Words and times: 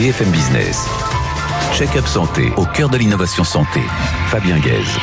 BFM 0.00 0.30
Business. 0.30 0.86
Check-up 1.74 2.06
santé 2.06 2.54
au 2.56 2.64
cœur 2.64 2.88
de 2.88 2.96
l'innovation 2.96 3.44
santé. 3.44 3.80
Fabien 4.28 4.58
Guèze. 4.58 4.96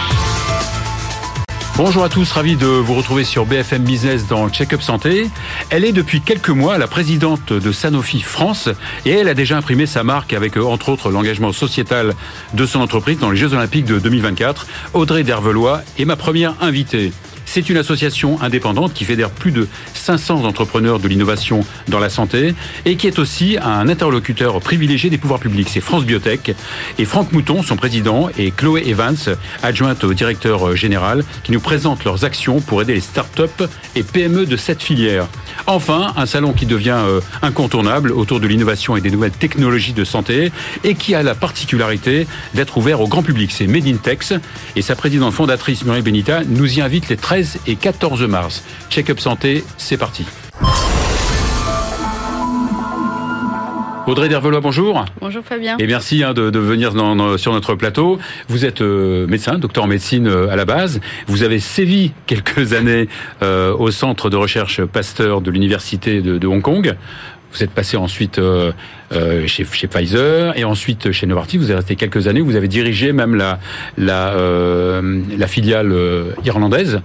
Bonjour 1.75 2.04
à 2.04 2.09
tous, 2.09 2.31
ravi 2.31 2.55
de 2.55 2.65
vous 2.65 2.95
retrouver 2.95 3.23
sur 3.23 3.45
BFM 3.45 3.83
Business 3.83 4.25
dans 4.25 4.49
Check-up 4.49 4.81
Santé. 4.81 5.29
Elle 5.70 5.86
est 5.86 5.91
depuis 5.91 6.21
quelques 6.21 6.49
mois 6.49 6.79
la 6.79 6.88
présidente 6.88 7.54
de 7.54 7.71
Sanofi 7.71 8.21
France 8.21 8.70
et 9.05 9.11
elle 9.11 9.27
a 9.27 9.36
déjà 9.36 9.57
imprimé 9.57 9.86
sa 9.86 10.04
marque 10.04 10.33
avec 10.33 10.57
entre 10.57 10.89
autres 10.89 11.11
l'engagement 11.11 11.52
sociétal 11.52 12.16
de 12.55 12.66
son 12.66 12.79
entreprise 12.79 13.20
dans 13.20 13.29
les 13.29 13.38
Jeux 13.38 13.54
Olympiques 13.54 13.86
de 13.86 14.00
2024. 14.00 14.66
Audrey 14.95 15.21
Dervelois 15.21 15.84
est 16.00 16.05
ma 16.05 16.16
première 16.16 16.55
invitée. 16.59 17.14
C'est 17.50 17.70
une 17.70 17.77
association 17.77 18.39
indépendante 18.41 18.93
qui 18.93 19.05
fédère 19.05 19.30
plus 19.30 19.52
de 19.52 19.68
500 19.93 20.43
entrepreneurs 20.43 21.00
de 21.00 21.07
l'innovation 21.07 21.62
dans 21.88 21.98
la 21.98 22.09
santé 22.09 22.54
et 22.86 22.98
qui 22.98 23.07
est 23.07 23.20
aussi 23.20 23.57
un 23.63 23.88
interlocuteur 23.88 24.59
privilégié 24.59 25.09
des 25.09 25.17
pouvoirs 25.17 25.40
publics. 25.40 25.70
C'est 25.71 25.80
France 25.80 26.04
Biotech 26.04 26.54
et 26.99 27.05
Franck 27.05 27.31
Mouton, 27.31 27.63
son 27.63 27.77
président, 27.77 28.30
et 28.38 28.52
Chloé 28.52 28.84
Evans, 28.90 29.16
adjointe 29.63 30.04
au 30.04 30.13
directeur 30.13 30.76
général, 30.76 31.23
qui 31.44 31.54
nous 31.54 31.62
présentent 31.62 32.04
leurs 32.04 32.26
actions 32.26 32.59
pour 32.59 32.81
aider 32.81 32.94
les 32.94 32.99
start-up 32.99 33.63
et 33.95 34.04
PME 34.04 34.45
de 34.45 34.57
cette 34.57 34.84
filière. 34.84 35.27
Enfin, 35.68 36.13
un 36.18 36.26
salon 36.26 36.52
qui 36.52 36.66
devient 36.66 36.99
euh, 36.99 37.21
incontournable 37.41 38.12
autour 38.12 38.41
de 38.41 38.48
l'innovation 38.48 38.98
et 38.98 39.02
des 39.02 39.09
nouvelles 39.09 39.32
technologies 39.32 39.93
de 39.93 40.04
santé 40.04 40.52
et 40.84 40.95
qui 40.95 41.16
a 41.16 41.23
la 41.23 41.34
particularité 41.34 42.27
d'être 42.54 42.77
ouvert 42.77 42.99
au 42.99 43.07
grand 43.07 43.23
public. 43.23 43.52
C'est 43.52 43.68
Made 43.68 43.88
in 43.88 43.95
Tex 43.95 44.34
et 44.76 44.82
sa 44.82 44.95
présidente 44.95 45.34
fondatrice 45.34 45.85
Muriel 45.85 46.04
Benita 46.04 46.41
nous 46.45 46.77
y 46.77 46.82
invite 46.82 47.09
les 47.09 47.18
13 47.18 47.37
et 47.68 47.76
14 47.76 48.23
mars. 48.23 48.64
Check-up 48.90 49.20
santé, 49.20 49.64
c'est 49.77 49.98
parti. 49.98 50.26
Audrey 54.08 54.30
Dervelois, 54.30 54.62
bonjour. 54.62 55.04
Bonjour 55.20 55.44
Fabien. 55.44 55.76
Et 55.79 55.85
merci 55.85 56.24
hein, 56.24 56.34
de, 56.34 56.57
venir 56.57 56.94
sur 57.38 57.52
notre 57.52 57.76
plateau. 57.76 58.20
Vous 58.48 58.63
êtes 58.63 58.82
euh, 58.82 59.27
médecin, 59.27 59.60
docteur 59.60 59.84
en 59.84 59.88
médecine 59.88 60.27
euh, 60.27 60.49
à 60.49 60.55
la 60.55 60.63
base. 60.63 61.02
Vous 61.27 61.44
avez 61.44 61.60
sévi 61.60 62.13
quelques 62.26 62.71
années 62.71 63.10
euh, 63.41 63.74
au 63.74 63.91
centre 63.91 64.29
de 64.29 64.38
recherche 64.38 64.81
Pasteur 64.85 65.41
de 65.41 65.51
l'université 65.51 66.22
de, 66.22 66.47
Hong 66.47 66.62
Kong. 66.62 66.96
Vous 67.51 67.63
êtes 67.63 67.72
passé 67.72 67.97
ensuite 67.97 68.40
chez, 69.46 69.63
Pfizer 69.66 70.57
et 70.57 70.63
ensuite 70.63 71.12
chez 71.12 71.28
Novartis. 71.28 71.57
Vous 71.57 71.66
avez 71.66 71.75
resté 71.75 71.96
quelques 71.97 72.28
années. 72.28 72.41
Vous 72.41 72.56
avez 72.56 72.68
dirigé 72.68 73.12
même 73.12 73.35
la, 73.35 73.59
la 73.97 75.47
filiale 75.47 75.94
irlandaise 76.46 77.01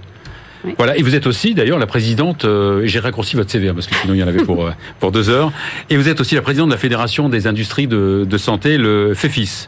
voilà, 0.77 0.97
et 0.97 1.01
vous 1.01 1.15
êtes 1.15 1.27
aussi 1.27 1.53
d'ailleurs 1.53 1.79
la 1.79 1.85
présidente, 1.85 2.45
euh, 2.45 2.81
j'ai 2.85 2.99
raccourci 2.99 3.35
votre 3.35 3.51
CV 3.51 3.69
hein, 3.69 3.73
parce 3.73 3.87
que 3.87 3.95
sinon 3.95 4.13
il 4.13 4.19
y 4.19 4.23
en 4.23 4.27
avait 4.27 4.43
pour, 4.43 4.65
euh, 4.65 4.71
pour 4.99 5.11
deux 5.11 5.29
heures, 5.29 5.51
et 5.89 5.97
vous 5.97 6.07
êtes 6.07 6.21
aussi 6.21 6.35
la 6.35 6.41
présidente 6.41 6.69
de 6.69 6.73
la 6.73 6.79
Fédération 6.79 7.29
des 7.29 7.47
industries 7.47 7.87
de, 7.87 8.25
de 8.27 8.37
santé, 8.37 8.77
le 8.77 9.13
FEFIS. 9.13 9.67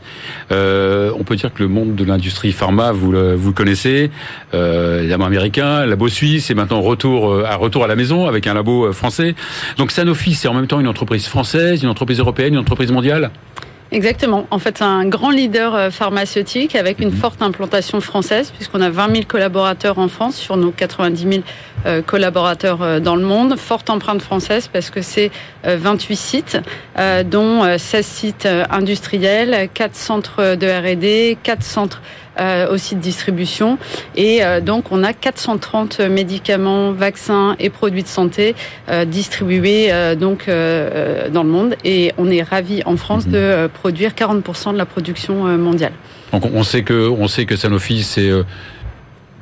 Euh, 0.52 1.12
on 1.18 1.24
peut 1.24 1.36
dire 1.36 1.54
que 1.54 1.62
le 1.62 1.70
monde 1.70 1.96
de 1.96 2.06
l'industrie 2.06 2.52
pharma, 2.52 2.92
vous 2.92 3.12
le, 3.12 3.36
vous 3.36 3.50
le 3.50 3.54
connaissez, 3.54 4.10
euh, 4.54 5.06
labo 5.08 5.24
américain, 5.24 5.86
labo 5.86 6.08
suisse, 6.08 6.50
et 6.50 6.54
maintenant 6.54 6.82
retour 6.82 7.32
euh, 7.32 7.46
à 7.46 7.56
retour 7.56 7.84
à 7.84 7.88
la 7.88 7.96
maison 7.96 8.28
avec 8.28 8.48
un 8.48 8.54
labo 8.54 8.92
français. 8.94 9.36
Donc 9.78 9.92
Sanofi, 9.92 10.34
c'est 10.34 10.48
en 10.48 10.54
même 10.54 10.68
temps 10.68 10.80
une 10.80 10.88
entreprise 10.88 11.28
française, 11.28 11.84
une 11.84 11.90
entreprise 11.90 12.20
européenne, 12.20 12.54
une 12.54 12.60
entreprise 12.60 12.92
mondiale? 12.92 13.32
Exactement. 13.92 14.48
En 14.52 14.60
fait, 14.60 14.80
c'est 14.80 14.84
un 14.84 15.06
grand 15.06 15.30
leader 15.30 15.76
euh, 15.76 15.90
pharmaceutique 15.90 16.76
avec 16.76 17.00
une 17.00 17.10
mhm. 17.10 17.18
forte 17.18 17.42
implantation 17.42 18.02
française, 18.02 18.52
puisqu'on 18.52 18.82
a 18.82 18.90
20 18.90 19.12
000 19.12 19.24
collaborateurs 19.28 20.00
en 20.00 20.08
France 20.08 20.36
sur 20.36 20.58
nos 20.58 20.72
90 20.72 21.22
000 21.22 21.34
euh, 21.36 21.42
collaborateurs 22.06 22.82
euh, 22.82 23.00
dans 23.00 23.16
le 23.16 23.24
monde. 23.24 23.58
Forte 23.58 23.90
empreinte 23.90 24.22
française 24.22 24.68
parce 24.72 24.90
que 24.90 25.02
c'est 25.02 25.32
28 25.64 26.16
sites, 26.16 26.58
dont 27.26 27.78
16 27.78 28.06
sites 28.06 28.48
industriels, 28.70 29.70
4 29.74 29.96
centres 29.96 30.56
de 30.56 30.68
R&D, 30.68 31.38
4 31.44 31.64
centres 31.64 32.02
euh, 32.38 32.70
aussi 32.70 32.96
de 32.96 33.00
distribution. 33.00 33.78
Et 34.18 34.44
euh, 34.44 34.60
donc, 34.60 34.92
on 34.92 35.06
a 35.06 35.14
430 35.14 36.02
médicaments, 36.02 36.92
vaccins 36.92 37.56
et 37.60 37.70
produits 37.70 38.04
de 38.04 38.10
santé 38.10 38.56
euh, 38.90 39.06
distribués 39.06 39.90
donc 40.20 40.48
dans 40.48 41.44
le 41.44 41.50
monde. 41.50 41.76
Et 41.86 42.12
on 42.18 42.30
est 42.30 42.44
ravi 42.44 42.82
en 42.86 42.98
France 42.98 43.26
mhm. 43.26 43.32
de 43.32 43.70
produire 43.74 44.12
40% 44.12 44.74
de 44.74 44.78
la 44.78 44.86
production 44.86 45.58
mondiale. 45.58 45.94
Donc, 46.34 46.44
on 46.54 46.64
sait 46.64 46.84
que 46.84 47.08
on 47.08 47.30
sait 47.30 47.46
que 47.46 47.56
Sanofi 47.56 48.04
c'est 48.04 48.32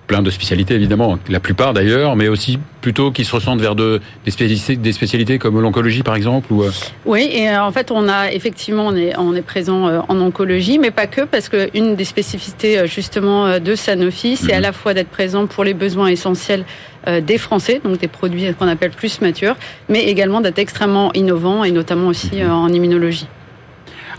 plein 0.07 0.21
de 0.21 0.29
spécialités 0.29 0.73
évidemment, 0.73 1.17
la 1.29 1.39
plupart 1.39 1.73
d'ailleurs, 1.73 2.15
mais 2.15 2.27
aussi 2.27 2.59
plutôt 2.81 3.11
qui 3.11 3.23
se 3.23 3.33
ressentent 3.33 3.61
vers 3.61 3.75
de, 3.75 4.01
des, 4.25 4.31
spécialités, 4.31 4.75
des 4.75 4.91
spécialités 4.91 5.39
comme 5.39 5.59
l'oncologie 5.59 6.03
par 6.03 6.15
exemple 6.15 6.51
ou... 6.51 6.63
Euh 6.63 6.71
oui, 7.05 7.29
et 7.31 7.49
euh, 7.49 7.63
en 7.63 7.71
fait 7.71 7.91
on 7.91 8.07
a 8.09 8.31
effectivement 8.31 8.87
on 8.87 8.95
est, 8.95 9.17
on 9.17 9.33
est 9.35 9.41
présent 9.41 9.87
euh, 9.87 9.99
en 10.07 10.19
oncologie, 10.19 10.79
mais 10.79 10.91
pas 10.91 11.07
que, 11.07 11.21
parce 11.21 11.49
qu'une 11.49 11.95
des 11.95 12.05
spécificités 12.05 12.85
justement 12.87 13.59
de 13.59 13.75
Sanofi, 13.75 14.35
c'est 14.35 14.53
à 14.53 14.57
mhm. 14.57 14.63
la 14.63 14.71
fois 14.73 14.93
d'être 14.93 15.09
présent 15.09 15.47
pour 15.47 15.63
les 15.63 15.73
besoins 15.73 16.07
essentiels 16.07 16.65
des 17.05 17.37
Français, 17.37 17.81
donc 17.83 17.97
des 17.99 18.07
produits 18.07 18.53
qu'on 18.53 18.67
appelle 18.67 18.91
plus 18.91 19.19
matures, 19.19 19.57
mais 19.89 20.05
également 20.05 20.39
d'être 20.39 20.59
extrêmement 20.59 21.11
innovant 21.13 21.65
et 21.65 21.71
notamment 21.71 22.07
aussi 22.07 22.37
mhm. 22.37 22.51
en 22.51 22.69
immunologie. 22.69 23.27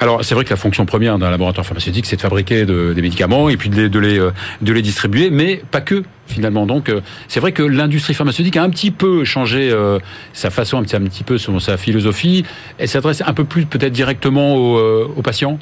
Alors 0.00 0.24
c'est 0.24 0.34
vrai 0.34 0.44
que 0.44 0.50
la 0.50 0.56
fonction 0.56 0.86
première 0.86 1.18
d'un 1.18 1.30
laboratoire 1.30 1.66
pharmaceutique, 1.66 2.06
c'est 2.06 2.16
de 2.16 2.20
fabriquer 2.20 2.64
des 2.66 3.02
médicaments 3.02 3.48
et 3.48 3.56
puis 3.56 3.70
de 3.70 3.76
les, 3.76 3.88
de 3.88 3.98
les, 3.98 4.18
euh, 4.18 4.32
de 4.62 4.72
distribuer, 4.80 5.30
mais 5.30 5.62
pas 5.70 5.80
que 5.80 6.02
finalement. 6.26 6.66
Donc 6.66 6.88
euh, 6.88 7.00
c'est 7.28 7.40
vrai 7.40 7.52
que 7.52 7.62
l'industrie 7.62 8.14
pharmaceutique 8.14 8.56
a 8.56 8.62
un 8.62 8.70
petit 8.70 8.90
peu 8.90 9.24
changé 9.24 9.70
euh, 9.70 9.98
sa 10.32 10.50
façon, 10.50 10.78
un 10.78 10.82
petit, 10.82 11.24
peu 11.24 11.38
sa 11.38 11.76
philosophie. 11.76 12.44
Elle 12.78 12.88
s'adresse 12.88 13.22
un 13.24 13.34
peu 13.34 13.44
plus 13.44 13.66
peut-être 13.66 13.92
directement 13.92 14.56
aux, 14.56 14.78
aux 15.16 15.22
patients? 15.22 15.58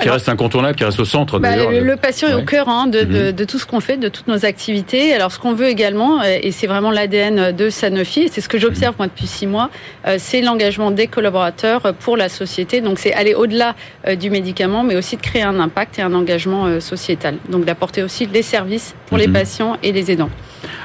Qui 0.00 0.08
reste 0.08 0.28
incontournable, 0.28 0.76
qui 0.76 0.84
reste 0.84 1.00
au 1.00 1.04
centre 1.04 1.38
bah, 1.38 1.54
Le 1.56 1.96
patient 1.96 2.28
est 2.28 2.34
au 2.34 2.42
cœur 2.42 2.68
hein, 2.68 2.86
de, 2.86 3.02
de, 3.02 3.22
mhm. 3.26 3.32
de, 3.32 3.44
tout 3.44 3.58
ce 3.58 3.66
qu'on 3.66 3.80
fait, 3.80 3.96
de 3.96 4.08
toutes 4.08 4.28
nos 4.28 4.44
activités. 4.44 5.12
Alors 5.14 5.32
ce 5.32 5.38
qu'on 5.38 5.54
veut 5.54 5.68
également, 5.68 6.22
et 6.22 6.50
c'est 6.50 6.66
vraiment 6.66 6.90
l'ADN 6.90 7.52
de 7.52 7.70
Sanofi, 7.70 8.28
c'est 8.30 8.40
ce 8.40 8.48
que 8.48 8.58
j'observe 8.58 8.94
moi 8.98 9.06
depuis 9.06 9.26
six 9.26 9.46
mois, 9.46 9.70
euh, 10.06 10.16
c'est 10.18 10.40
l'engagement 10.40 10.90
des 10.90 11.06
collaborateurs 11.06 11.94
pour 12.00 12.16
la 12.16 12.28
société. 12.28 12.80
Donc 12.80 12.98
c'est 12.98 13.12
aller 13.12 13.34
au-delà 13.34 13.74
euh, 14.06 14.16
du 14.16 14.30
médicament, 14.30 14.82
mais 14.82 14.96
aussi 14.96 15.16
de 15.16 15.22
créer 15.22 15.42
un 15.42 15.58
impact 15.60 15.98
et 15.98 16.02
un 16.02 16.14
engagement 16.14 16.66
euh, 16.66 16.80
sociétal. 16.80 17.36
Donc 17.48 17.64
d'apporter 17.64 18.02
aussi 18.02 18.26
des 18.26 18.42
services 18.42 18.94
pour 19.06 19.18
les 19.18 19.26
mhm. 19.26 19.32
patients 19.34 19.76
et 19.82 19.92
les 19.92 20.10
aidants. 20.10 20.30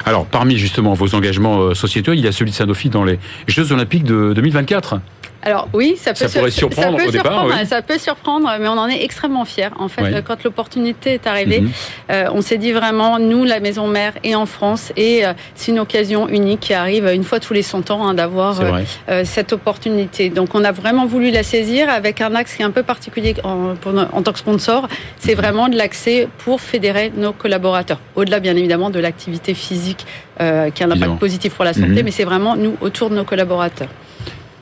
Alors 0.06 0.26
parmi 0.26 0.58
justement 0.58 0.94
vos 0.94 1.16
engagements 1.16 1.74
sociétaux, 1.76 2.14
il 2.14 2.20
y 2.20 2.28
a 2.28 2.32
celui 2.32 2.52
de 2.52 2.56
Sanofi 2.56 2.90
dans 2.90 3.04
les 3.04 3.20
Jeux 3.48 3.72
Olympiques 3.72 4.04
de 4.04 4.34
2024. 4.34 5.00
Alors 5.48 5.70
oui, 5.72 5.96
ça 5.98 6.12
peut, 6.12 6.28
ça 6.28 6.50
surprendre 6.50 6.98
au 7.08 7.10
départ, 7.10 7.48
ça 7.66 7.82
peut 7.82 7.98
surprendre, 7.98 8.52
mais 8.60 8.68
on 8.68 8.78
en 8.78 8.90
est 8.90 9.02
extrêmement 9.02 9.46
fiers. 9.46 9.70
En 9.80 9.88
fait, 9.88 10.22
quand 10.22 10.44
l'opportunité 10.44 11.14
est 11.14 11.26
arrivée, 11.26 11.62
mhm. 11.62 11.72
euh, 12.12 12.30
on 12.34 12.42
s'est 12.42 12.58
dit 12.58 12.74
vraiment, 12.74 13.18
nous, 13.18 13.46
la 13.46 13.62
maison 13.62 13.88
mère, 13.88 14.12
est 14.26 14.36
en 14.36 14.46
France, 14.46 14.92
et 14.98 15.26
euh, 15.26 15.32
c'est 15.56 15.72
une 15.72 15.80
occasion 15.80 16.28
unique 16.28 16.60
qui 16.60 16.74
arrive 16.74 17.08
une 17.08 17.24
fois 17.24 17.40
tous 17.40 17.54
les 17.54 17.62
100 17.62 17.92
ans 17.92 18.06
hein, 18.06 18.14
d'avoir 18.14 18.60
euh, 18.60 19.22
cette 19.24 19.54
opportunité. 19.54 20.30
Donc, 20.30 20.54
on 20.54 20.66
a 20.66 20.74
vraiment 20.74 21.06
voulu 21.06 21.32
la 21.32 21.44
saisir 21.44 21.90
avec 21.90 22.20
un 22.20 22.36
axe 22.36 22.56
qui 22.56 22.62
est 22.62 22.66
un 22.66 22.72
peu 22.72 22.84
particulier 22.84 23.34
en, 23.46 23.76
en 24.12 24.22
tant 24.22 24.34
que 24.34 24.40
sponsor. 24.40 24.90
C'est 25.18 25.36
mhm. 25.36 25.42
vraiment 25.42 25.70
de 25.70 25.78
l'accès 25.78 26.28
pour 26.40 26.60
fédérer 26.60 27.14
nos 27.16 27.32
collaborateurs, 27.32 28.02
au-delà 28.18 28.42
bien 28.42 28.58
évidemment 28.58 28.90
de 28.90 29.00
l'activité 29.00 29.54
physique 29.54 30.06
qui 30.40 30.44
a 30.44 30.86
un 30.86 30.92
impact 30.92 31.18
positif 31.20 31.54
pour 31.56 31.64
la 31.64 31.74
santé, 31.74 31.88
mhm. 31.88 32.04
mais 32.04 32.12
c'est 32.12 32.26
vraiment 32.26 32.58
nous 32.58 32.76
autour 32.82 33.10
de 33.10 33.16
nos 33.16 33.24
collaborateurs 33.24 33.88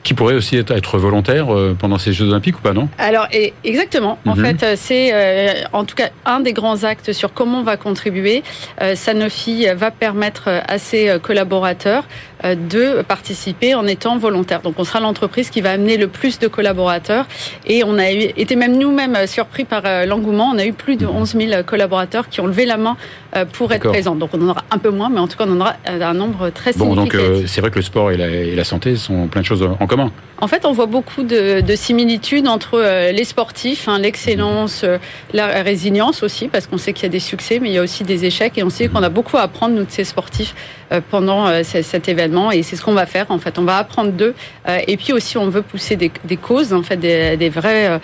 qui 0.06 0.14
pourrait 0.14 0.34
aussi 0.34 0.56
être, 0.56 0.98
volontaire 0.98 1.52
euh, 1.52 1.76
pendant 1.76 1.98
ces 1.98 2.12
Jeux 2.12 2.28
Olympiques 2.28 2.58
ou 2.58 2.60
pas, 2.60 2.72
non? 2.72 2.88
Alors, 2.96 3.26
exactement. 3.64 4.20
En 4.24 4.36
mhm. 4.36 4.44
fait, 4.44 4.62
euh, 4.62 4.74
c'est 4.76 5.10
euh, 5.12 5.64
en 5.72 5.84
tout 5.84 5.96
cas 5.96 6.10
un 6.24 6.38
des 6.38 6.52
grands 6.52 6.84
actes 6.84 7.12
sur 7.12 7.34
comment 7.34 7.58
on 7.58 7.64
va 7.64 7.76
contribuer. 7.76 8.44
Sanofi 8.94 9.66
va 9.74 9.90
permettre 9.90 10.62
à 10.68 10.78
ses 10.78 11.18
collaborateurs 11.20 12.04
de 12.44 13.02
participer 13.02 13.74
en 13.74 13.86
étant 13.86 14.18
volontaire. 14.18 14.60
Donc, 14.60 14.74
on 14.78 14.84
sera 14.84 15.00
l'entreprise 15.00 15.50
qui 15.50 15.60
va 15.60 15.72
amener 15.72 15.96
le 15.96 16.08
plus 16.08 16.38
de 16.38 16.48
collaborateurs. 16.48 17.26
Et 17.66 17.82
on 17.84 17.98
a 17.98 18.08
été 18.10 18.56
même 18.56 18.76
nous-mêmes 18.76 19.26
surpris 19.26 19.64
par 19.64 19.82
l'engouement. 20.06 20.50
On 20.54 20.58
a 20.58 20.66
eu 20.66 20.72
plus 20.72 20.96
de 20.96 21.06
11 21.06 21.36
000 21.36 21.62
collaborateurs 21.64 22.28
qui 22.28 22.40
ont 22.40 22.46
levé 22.46 22.66
la 22.66 22.76
main 22.76 22.96
pour 23.52 23.72
être 23.72 23.88
présents. 23.88 24.14
Donc, 24.14 24.30
on 24.34 24.42
en 24.42 24.50
aura 24.50 24.64
un 24.70 24.78
peu 24.78 24.90
moins, 24.90 25.08
mais 25.08 25.20
en 25.20 25.28
tout 25.28 25.36
cas, 25.36 25.44
on 25.46 25.52
en 25.52 25.60
aura 25.60 25.76
un 25.86 26.14
nombre 26.14 26.50
très 26.50 26.72
significatif. 26.72 27.20
Bon, 27.20 27.36
donc 27.36 27.48
c'est 27.48 27.60
vrai 27.60 27.70
que 27.70 27.76
le 27.76 27.82
sport 27.82 28.10
et 28.10 28.16
la, 28.16 28.28
et 28.28 28.54
la 28.54 28.64
santé 28.64 28.96
sont 28.96 29.28
plein 29.28 29.40
de 29.40 29.46
choses 29.46 29.62
en 29.62 29.86
commun. 29.86 30.12
En 30.38 30.48
fait, 30.48 30.66
on 30.66 30.72
voit 30.72 30.86
beaucoup 30.86 31.22
de, 31.22 31.62
similitudes 31.76 32.46
entre 32.46 32.78
euh, 32.78 33.12
les 33.12 33.24
sportifs, 33.24 33.88
hein, 33.88 33.98
l'excellence, 33.98 34.82
euh, 34.84 34.98
la 35.32 35.62
résilience 35.62 36.22
aussi, 36.22 36.48
parce 36.48 36.66
qu'on 36.66 36.78
sait 36.78 36.92
qu'il 36.92 37.04
y 37.04 37.06
a 37.06 37.10
des 37.10 37.20
succès, 37.20 37.58
mais 37.58 37.70
il 37.70 37.74
y 37.74 37.78
a 37.78 37.82
aussi 37.82 38.04
des 38.04 38.24
échecs, 38.24 38.58
et 38.58 38.62
on 38.62 38.70
sait 38.70 38.88
qu'on 38.88 39.02
a 39.02 39.08
beaucoup 39.08 39.36
à 39.36 39.42
apprendre, 39.42 39.74
nous, 39.74 39.84
de 39.84 39.90
ces 39.90 40.04
sportifs, 40.04 40.54
pendant 41.10 41.62
cet 41.62 42.08
événement. 42.08 42.52
Et 42.52 42.62
c'est 42.62 42.76
ce 42.76 42.82
qu'on 42.82 42.94
va 42.94 43.06
faire. 43.06 43.26
En 43.30 43.38
fait, 43.38 43.58
on 43.58 43.64
va 43.64 43.78
apprendre 43.78 44.12
d'eux. 44.12 44.34
et 44.86 44.96
puis 44.96 45.12
aussi, 45.12 45.38
on 45.38 45.48
veut 45.48 45.62
pousser 45.62 45.96
des, 45.96 46.10
causes, 46.36 46.72
en 46.72 46.82
fait, 46.82 46.96
des, 46.96 47.48
vrais 47.48 48.00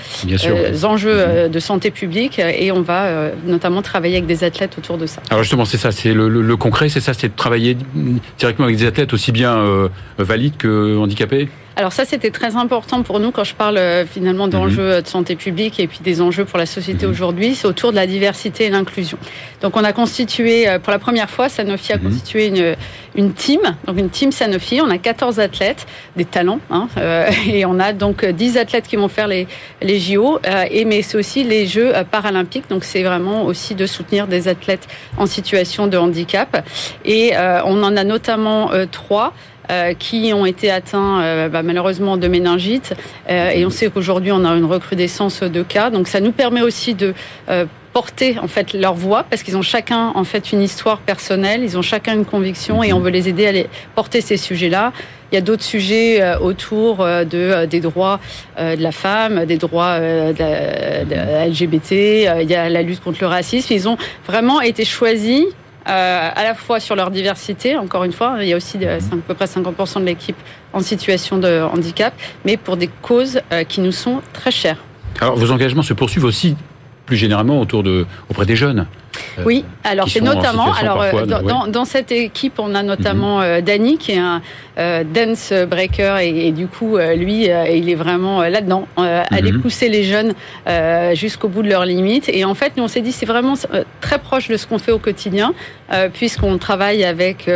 enjeux 0.85 1.27
mhm. 1.27 1.49
de 1.51 1.59
santé 1.61 1.91
publique. 1.91 2.39
Et 2.39 2.73
on 2.73 2.83
va 2.83 3.31
notamment 3.45 3.83
travailler 3.83 4.17
avec 4.17 4.27
des 4.27 4.45
athlètes 4.45 4.77
autour 4.79 4.99
de 4.99 5.07
ça. 5.07 5.23
Alors 5.31 5.43
justement, 5.43 5.65
c'est 5.65 5.79
ça, 5.79 5.93
c'est 5.93 6.13
le, 6.13 6.57
concret, 6.57 6.89
c'est 6.89 7.01
ça, 7.01 7.15
c'est 7.15 7.29
de 7.29 7.37
travailler 7.37 7.77
directement 8.39 8.67
avec 8.67 8.79
des 8.79 8.87
athlètes 8.87 9.13
aussi 9.13 9.33
bien 9.33 9.89
valides 10.19 10.57
que 10.57 10.97
handicapés? 10.99 11.49
Alors 11.75 11.93
ça, 11.93 12.05
c'était 12.05 12.31
très 12.31 12.57
important 12.57 13.03
pour 13.03 13.19
nous 13.19 13.31
quand 13.31 13.45
je 13.45 13.55
parle 13.55 13.79
euh, 13.79 14.05
finalement 14.05 14.47
d'enjeux 14.47 14.97
mhm. 14.97 15.03
de 15.03 15.07
santé 15.07 15.37
publique 15.37 15.81
et 15.81 15.87
puis 15.87 16.01
des 16.03 16.21
enjeux 16.21 16.45
pour 16.45 16.59
la 16.59 16.67
société 16.67 17.07
mhm. 17.07 17.13
aujourd'hui. 17.13 17.55
C'est 17.55 17.67
autour 17.67 17.93
de 17.93 17.97
la 17.97 18.07
diversité 18.07 18.67
et 18.67 18.71
l'inclusion. 18.71 19.17
Donc 19.63 19.77
on 19.77 19.85
a 19.85 19.93
constitué, 19.93 20.69
euh, 20.69 20.79
pour 20.79 20.93
la 20.93 20.99
première 20.99 21.31
fois, 21.31 21.49
Sanofi 21.49 21.93
a 21.93 21.97
mhm. 21.97 22.03
constitué 22.03 22.47
une, 22.49 22.77
une 23.15 23.33
team, 23.33 23.61
donc 23.87 23.99
une 23.99 24.11
team 24.11 24.33
Sanofi. 24.33 24.81
On 24.83 24.91
a 24.91 24.99
14 24.99 25.41
athlètes, 25.41 25.87
des 26.17 26.27
talents, 26.27 26.61
hein, 26.71 26.89
euh, 26.99 27.31
et 27.47 27.65
on 27.65 27.81
a 27.81 27.95
donc 27.95 28.27
10 28.27 28.59
athlètes 28.59 28.87
qui 28.87 28.97
vont 28.97 29.09
faire 29.09 29.29
les, 29.29 29.47
les 29.81 29.99
JO, 29.99 30.41
et 30.71 30.85
mais 30.85 31.01
c'est 31.03 31.17
aussi 31.17 31.43
les 31.43 31.67
Jeux 31.67 31.93
paralympiques. 32.11 32.69
Donc 32.69 32.85
c'est 32.85 33.03
vraiment 33.03 33.45
aussi 33.45 33.75
de 33.75 33.87
soutenir 33.87 34.27
des 34.27 34.49
athlètes 34.49 34.89
en 35.17 35.27
situation 35.27 35.87
de 35.87 35.97
handicap. 35.97 36.69
Et 37.05 37.33
on 37.65 37.83
en 37.83 37.97
a 37.97 38.05
notamment 38.05 38.71
trois. 38.91 39.33
Euh, 39.71 39.95
qui 39.95 40.33
ont 40.35 40.45
été 40.45 40.73
atteints 40.73 41.23
euh, 41.23 41.49
bah, 41.49 41.63
malheureusement 41.63 42.17
de 42.17 42.27
méningite. 42.27 42.95
Euh, 43.31 43.51
et 43.51 43.65
on 43.65 43.71
sait 43.71 43.89
qu'aujourd'hui, 43.91 44.33
on 44.33 44.45
a 44.45 44.51
une 44.57 44.65
recrudescence 44.65 45.45
de 45.45 45.63
cas. 45.63 45.89
Donc 45.91 46.09
ça 46.09 46.19
nous 46.19 46.33
permet 46.33 46.63
aussi 46.63 46.95
de 46.95 47.15
porter 47.93 48.39
en 48.41 48.49
fait 48.49 48.73
leur 48.73 48.95
voix 48.95 49.23
parce 49.29 49.43
qu'ils 49.43 49.57
ont 49.57 49.63
chacun 49.63 50.13
en 50.15 50.25
fait 50.25 50.53
une 50.53 50.63
histoire 50.63 50.99
personnelle, 50.99 51.63
ils 51.63 51.77
ont 51.77 51.83
chacun 51.83 52.15
une 52.15 52.25
conviction 52.25 52.83
et 52.83 52.95
on 52.95 53.01
veut 53.01 53.11
les 53.11 53.29
aider 53.29 53.47
à 53.47 53.53
les 53.53 53.67
porter 53.95 54.23
ces 54.23 54.39
sujets-là. 54.39 54.93
Il 55.31 55.35
y 55.35 55.39
a 55.39 55.43
d'autres 55.43 55.63
sujets 55.63 56.37
autour 56.39 57.05
de 57.05 57.67
des 57.67 57.81
droits 57.81 58.19
de 58.59 58.83
la 58.83 58.93
femme, 58.93 59.45
des 59.45 59.59
droits 59.59 60.01
de, 60.01 61.49
LGBT. 61.51 62.41
Il 62.43 62.51
y 62.51 62.55
a 62.55 62.69
la 62.69 62.83
lutte 62.83 63.03
contre 63.03 63.19
le 63.21 63.27
racisme. 63.27 63.73
Ils 63.73 63.89
ont 63.89 63.99
vraiment 64.27 64.61
été 64.61 64.85
choisis 64.85 65.45
euh, 65.89 66.31
à 66.35 66.45
la 66.45 66.55
fois 66.55 66.81
sur 66.81 66.95
leur 66.95 67.11
diversité, 67.11 67.77
encore 67.77 68.05
une 68.05 68.13
fois, 68.13 68.37
il 68.41 68.49
y 68.49 68.53
a 68.53 68.57
aussi 68.57 68.79
à 68.85 68.99
peu 69.27 69.35
près 69.35 69.47
50% 69.47 70.01
de 70.01 70.05
l'équipe 70.07 70.37
en 70.73 70.81
situation 70.81 71.39
de 71.39 71.63
handicap, 71.63 72.15
mais 72.45 72.57
pour 72.57 72.77
des 72.77 72.89
causes 72.89 73.41
euh, 73.53 73.65
qui 73.65 73.81
nous 73.81 73.93
sont 73.93 74.21
très 74.33 74.51
chères. 74.51 74.79
Alors 75.21 75.37
vos 75.37 75.51
engagements 75.51 75.83
se 75.83 75.93
poursuivent 75.93 76.25
aussi 76.25 76.57
plus 77.05 77.17
généralement 77.17 77.61
autour 77.61 77.83
de, 77.83 78.07
auprès 78.31 78.47
des 78.47 78.55
jeunes 78.55 78.87
euh, 79.39 79.43
oui, 79.45 79.65
alors 79.85 80.09
c'est 80.09 80.21
notamment 80.21 80.73
alors 80.73 81.05
dans, 81.27 81.67
dans, 81.67 81.85
cette 81.85 82.13
équipe 82.13 82.59
on 82.59 82.75
a 82.75 82.83
notamment 82.83 83.41
mhm. 83.41 83.61
Danny 83.61 83.99
qui 83.99 84.13
est 84.13 84.19
un 84.19 84.41
dance 84.77 85.53
breaker 85.69 86.17
et, 86.21 86.51
du 86.53 86.67
coup 86.67 86.97
lui 86.97 87.45
il 87.45 87.91
est 87.91 87.95
vraiment 87.95 88.43
là-dedans 88.43 88.87
aller 88.97 89.53
mhm. 89.53 89.61
pousser 89.61 89.89
les 89.89 90.03
jeunes 90.03 90.33
jusqu'au 91.15 91.49
bout 91.49 91.63
de 91.63 91.69
leurs 91.69 91.85
limites 91.85 92.29
et 92.29 92.45
en 92.45 92.55
fait 92.55 92.77
nous 92.77 92.85
on 92.85 92.89
s'est 92.89 93.03
dit 93.03 93.13
c'est 93.13 93.27
vraiment 93.27 93.55
très 94.01 94.19
proche 94.19 94.49
de 94.49 94.57
ce 94.57 94.67
qu'on 94.67 94.79
fait 94.79 94.93
au 94.93 94.99
quotidien 94.99 95.53
puisqu'on 96.15 96.57
travaille 96.59 97.05
avec 97.05 97.51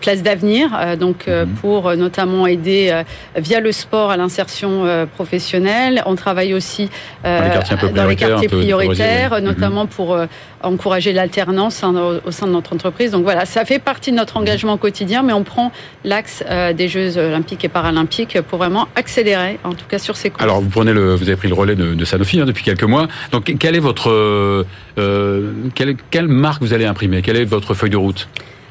Place 0.00 0.22
d'avenir 0.22 0.96
donc 0.98 1.26
mhm. 1.26 1.48
pour 1.60 1.94
notamment 1.96 2.46
aider 2.46 3.02
via 3.36 3.60
le 3.60 3.72
sport 3.72 4.10
à 4.10 4.16
l'insertion 4.16 5.06
professionnelle 5.14 6.02
on 6.06 6.14
travaille 6.14 6.54
aussi 6.54 6.88
dans 7.24 8.06
les 8.06 8.16
quartiers, 8.16 8.48
prioritaires 8.48 9.42
notamment 9.42 9.86
pour 9.86 10.18
encourager 10.62 11.12
l'alternance 11.12 11.82
hein, 11.84 11.94
au, 12.24 12.30
sein 12.30 12.46
de 12.46 12.52
notre 12.52 12.72
entreprise. 12.72 13.10
Donc 13.12 13.22
voilà, 13.22 13.44
ça 13.44 13.64
fait 13.64 13.78
partie 13.78 14.10
de 14.10 14.16
notre 14.16 14.36
engagement 14.36 14.76
quotidien, 14.76 15.22
mais 15.22 15.32
on 15.32 15.44
prend 15.44 15.72
l'axe 16.04 16.37
euh, 16.48 16.72
des 16.72 16.88
Jeux 16.88 17.16
olympiques 17.18 17.64
et 17.64 17.68
paralympiques 17.68 18.40
pour 18.42 18.58
vraiment 18.58 18.88
accélérer, 18.94 19.58
en 19.64 19.72
tout 19.72 19.86
cas 19.88 19.98
sur 19.98 20.16
ces 20.16 20.30
courses. 20.30 20.42
Alors 20.42 20.60
vous 20.60 20.68
prenez 20.68 20.92
le, 20.92 21.14
vous 21.14 21.28
avez 21.28 21.36
pris 21.36 21.48
le 21.48 21.54
relais 21.54 21.76
de, 21.76 22.04
Sanofi 22.04 22.40
hein, 22.40 22.46
depuis 22.46 22.64
quelques 22.64 22.84
mois. 22.84 23.08
Donc 23.32 23.52
quelle 23.58 23.76
est 23.76 23.80
votre, 23.80 24.10
euh, 24.10 24.64
euh, 24.98 25.52
quelle, 25.74 25.96
quelle 26.10 26.28
marque 26.28 26.62
vous 26.62 26.72
allez 26.72 26.86
imprimer? 26.86 27.22
Quelle 27.22 27.36
est 27.36 27.44
votre 27.44 27.74
feuille 27.74 27.90
de 27.90 27.96
route? 27.96 28.28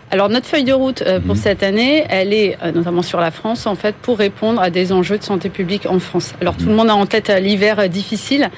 Alors 0.10 0.30
notre 0.30 0.46
feuille 0.46 0.64
de 0.64 0.72
route 0.72 1.02
euh, 1.02 1.20
pour 1.20 1.36
mhm. 1.36 1.42
cette 1.42 1.64
année, 1.64 2.06
elle 2.08 2.34
est 2.34 2.58
euh, 2.64 2.72
notamment 2.72 3.02
sur 3.02 3.20
la 3.20 3.30
France 3.30 3.68
en 3.68 3.76
fait 3.76 3.94
pour 3.94 4.18
répondre 4.18 4.62
à 4.62 4.70
des 4.70 4.94
enjeux 4.94 5.18
de 5.18 5.24
santé 5.24 5.50
publique 5.50 5.86
en 5.86 6.00
France. 6.00 6.34
Alors 6.40 6.56
tout 6.56 6.66
le 6.66 6.72
mhm. 6.72 6.78
monde 6.78 6.90
a 6.90 6.96
en 6.96 7.06
tête 7.06 7.30
euh, 7.30 7.40
l'hiver 7.40 7.90
difficile 7.90 8.50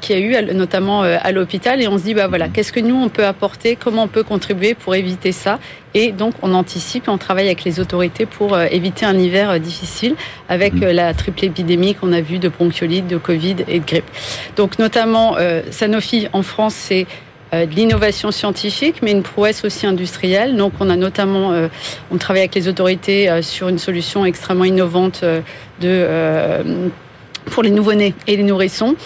qui 0.00 0.14
a 0.14 0.18
eu 0.18 0.54
notamment 0.54 1.02
à 1.02 1.32
l'hôpital 1.32 1.82
et 1.82 1.86
on 1.86 1.98
se 1.98 2.04
dit 2.04 2.14
bah 2.14 2.28
voilà 2.28 2.46
mhm. 2.46 2.52
qu'est-ce 2.52 2.72
que 2.72 2.80
nous 2.80 2.94
on 2.94 3.10
peut 3.10 3.26
apporter, 3.26 3.76
comment 3.76 4.04
on 4.04 4.08
peut 4.08 4.22
contribuer 4.22 4.72
pour 4.72 4.94
éviter 4.94 5.32
ça? 5.32 5.58
Et 5.92 6.12
donc 6.12 6.32
on 6.40 6.54
anticipe 6.54 7.08
et 7.08 7.10
on 7.10 7.18
travaille 7.18 7.44
avec 7.44 7.62
les 7.62 7.78
autorités 7.78 8.24
pour 8.24 8.58
éviter 8.58 9.04
un 9.04 9.18
hiver 9.18 9.60
difficile 9.60 10.14
avec 10.48 10.72
la 10.80 11.12
triple 11.12 11.44
épidémie 11.44 11.94
qu'on 11.94 12.14
a 12.14 12.22
vue 12.22 12.38
de 12.38 12.48
bronchiolite, 12.48 13.06
de 13.06 13.18
Covid 13.18 13.56
et 13.68 13.80
de 13.80 13.84
grippe. 13.84 14.10
Donc 14.56 14.78
notamment 14.78 15.36
Sanofi 15.70 16.28
en 16.32 16.42
France 16.42 16.74
c'est 16.74 17.06
de 17.52 17.74
l'innovation 17.74 18.30
scientifique, 18.30 18.96
mais 19.02 19.12
une 19.12 19.22
prouesse 19.22 19.64
aussi 19.64 19.86
industrielle. 19.86 20.56
Donc, 20.56 20.72
on 20.80 20.90
a 20.90 20.96
notamment, 20.96 21.52
euh, 21.52 21.68
on 22.10 22.18
travaille 22.18 22.42
avec 22.42 22.54
les 22.54 22.68
autorités 22.68 23.30
euh, 23.30 23.42
sur 23.42 23.68
une 23.68 23.78
solution 23.78 24.24
extrêmement 24.24 24.64
innovante 24.64 25.24
de 25.80 26.06
pour 27.46 27.62
les 27.62 27.70
nouveau-nés 27.70 28.12
et 28.26 28.36
les 28.36 28.42
nourrissons, 28.42 28.96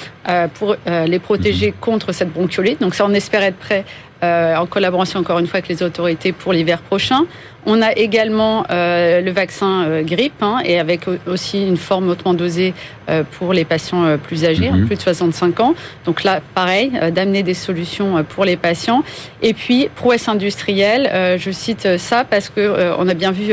pour 0.55 0.75
les 0.87 1.19
protéger 1.19 1.75
contre 1.79 2.13
cette 2.13 2.33
bronchiolite. 2.33 2.81
Donc 2.81 2.95
ça, 2.95 3.05
on 3.05 3.13
espère 3.13 3.43
être 3.43 3.59
prêt 3.59 3.85
en 4.23 4.65
collaboration 4.65 5.21
encore 5.21 5.39
une 5.41 5.47
fois 5.47 5.59
avec 5.59 5.69
les 5.69 5.83
autorités 5.83 6.33
pour 6.33 6.55
l'hiver 6.55 6.79
prochain. 6.79 7.27
On 7.67 7.83
a 7.83 7.93
également 7.93 8.65
euh, 8.71 9.21
le 9.21 9.31
vaccin 9.31 9.85
euh, 9.85 10.03
grippe 10.03 10.43
hein, 10.43 10.59
et 10.65 10.79
avec 10.79 11.03
aussi 11.27 11.67
une 11.67 11.77
forme 11.77 12.09
hautement 12.09 12.33
dosée 12.33 12.73
euh, 13.11 13.23
pour 13.39 13.53
les 13.53 13.65
patients 13.65 14.17
plus 14.19 14.45
âgés, 14.45 14.71
mhm. 14.71 14.87
plus 14.87 14.97
de 14.97 15.01
65 15.01 15.61
ans. 15.61 15.75
Donc 16.07 16.25
là, 16.25 16.41
pareil, 16.55 16.93
d'amener 17.13 17.43
des 17.43 17.55
solutions 17.55 18.25
pour 18.25 18.45
les 18.45 18.57
patients. 18.57 19.03
Et 19.43 19.53
puis, 19.53 19.89
prouesse 19.95 20.29
industrielle, 20.29 21.39
je 21.39 21.51
cite 21.51 21.99
ça 21.99 22.25
parce 22.25 22.49
que 22.49 22.95
on 22.99 23.09
a 23.09 23.15
bien 23.15 23.33
vu 23.33 23.53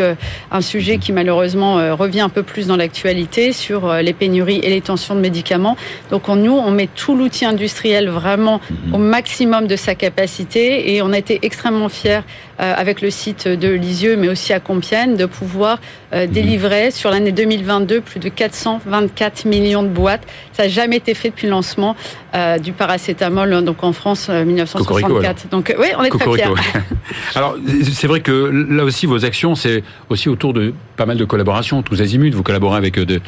un 0.52 0.62
sujet 0.62 0.98
qui 0.98 1.12
malheureusement 1.12 1.96
revient 1.96 2.22
un 2.22 2.30
peu 2.30 2.44
plus 2.44 2.68
dans 2.68 2.76
l'actualité 2.76 3.52
sur 3.52 3.94
les 3.96 4.14
pénuries 4.14 4.60
et 4.64 4.70
les 4.70 4.82
tensions 4.82 5.16
de 5.16 5.20
médicaments. 5.20 5.76
Donc 6.12 6.30
on, 6.30 6.36
nous, 6.36 6.54
on 6.54 6.72
met 6.72 6.90
tout 6.94 7.16
l'outil 7.16 7.46
industriel 7.46 8.10
vraiment 8.10 8.62
mhm. 8.70 8.96
au 8.96 8.98
maximum 8.98 9.68
de 9.68 9.76
sa 9.76 9.96
capacité 9.96 10.94
et 10.94 11.02
on 11.02 11.12
a 11.14 11.18
été 11.18 11.40
extrêmement 11.42 11.90
fiers 11.90 12.22
avec 12.60 13.02
le 13.02 13.12
site 13.12 13.48
de 13.48 13.70
l'ISO 13.70 13.97
mais 14.06 14.30
aussi 14.30 14.54
à 14.54 14.60
Compiègne, 14.60 15.16
de 15.16 15.26
pouvoir 15.26 15.80
euh, 16.14 16.26
mhm. 16.26 16.32
délivrer 16.32 16.92
sur 16.92 17.10
l'année 17.10 17.34
2022 17.34 18.00
plus 18.00 18.22
de 18.22 18.30
424 18.30 19.44
millions 19.44 19.84
de 19.84 19.90
boîtes. 19.90 20.22
Ça 20.54 20.64
n'a 20.64 20.70
jamais 20.70 20.96
été 20.96 21.14
fait 21.14 21.32
depuis 21.32 21.48
le 21.48 21.52
lancement 21.52 21.98
euh, 22.34 22.58
du 22.60 22.72
paracétamol 22.72 23.52
hein, 23.52 23.62
donc 23.62 23.84
en 23.84 23.92
France 23.92 24.30
1964. 24.30 25.46
Euh, 25.46 25.50
donc 25.52 25.76
oui, 25.78 25.88
on 25.98 26.04
est 26.04 26.10
très 26.10 26.34
fiers. 26.34 26.46
alors 27.36 27.58
c'est 27.92 28.08
vrai 28.08 28.22
que 28.22 28.32
là 28.32 28.86
aussi 28.86 29.06
vos 29.06 29.26
actions 29.26 29.56
c'est 29.56 29.84
aussi 30.10 30.30
autour 30.30 30.54
de 30.54 30.74
pas 30.96 31.06
mal 31.06 31.18
de 31.18 31.26
collaborations 31.26 31.82
tous 31.82 32.02
azimuts. 32.02 32.32
Vous 32.32 32.44
collaborez 32.44 32.78
avec 32.78 32.98
de, 32.98 33.20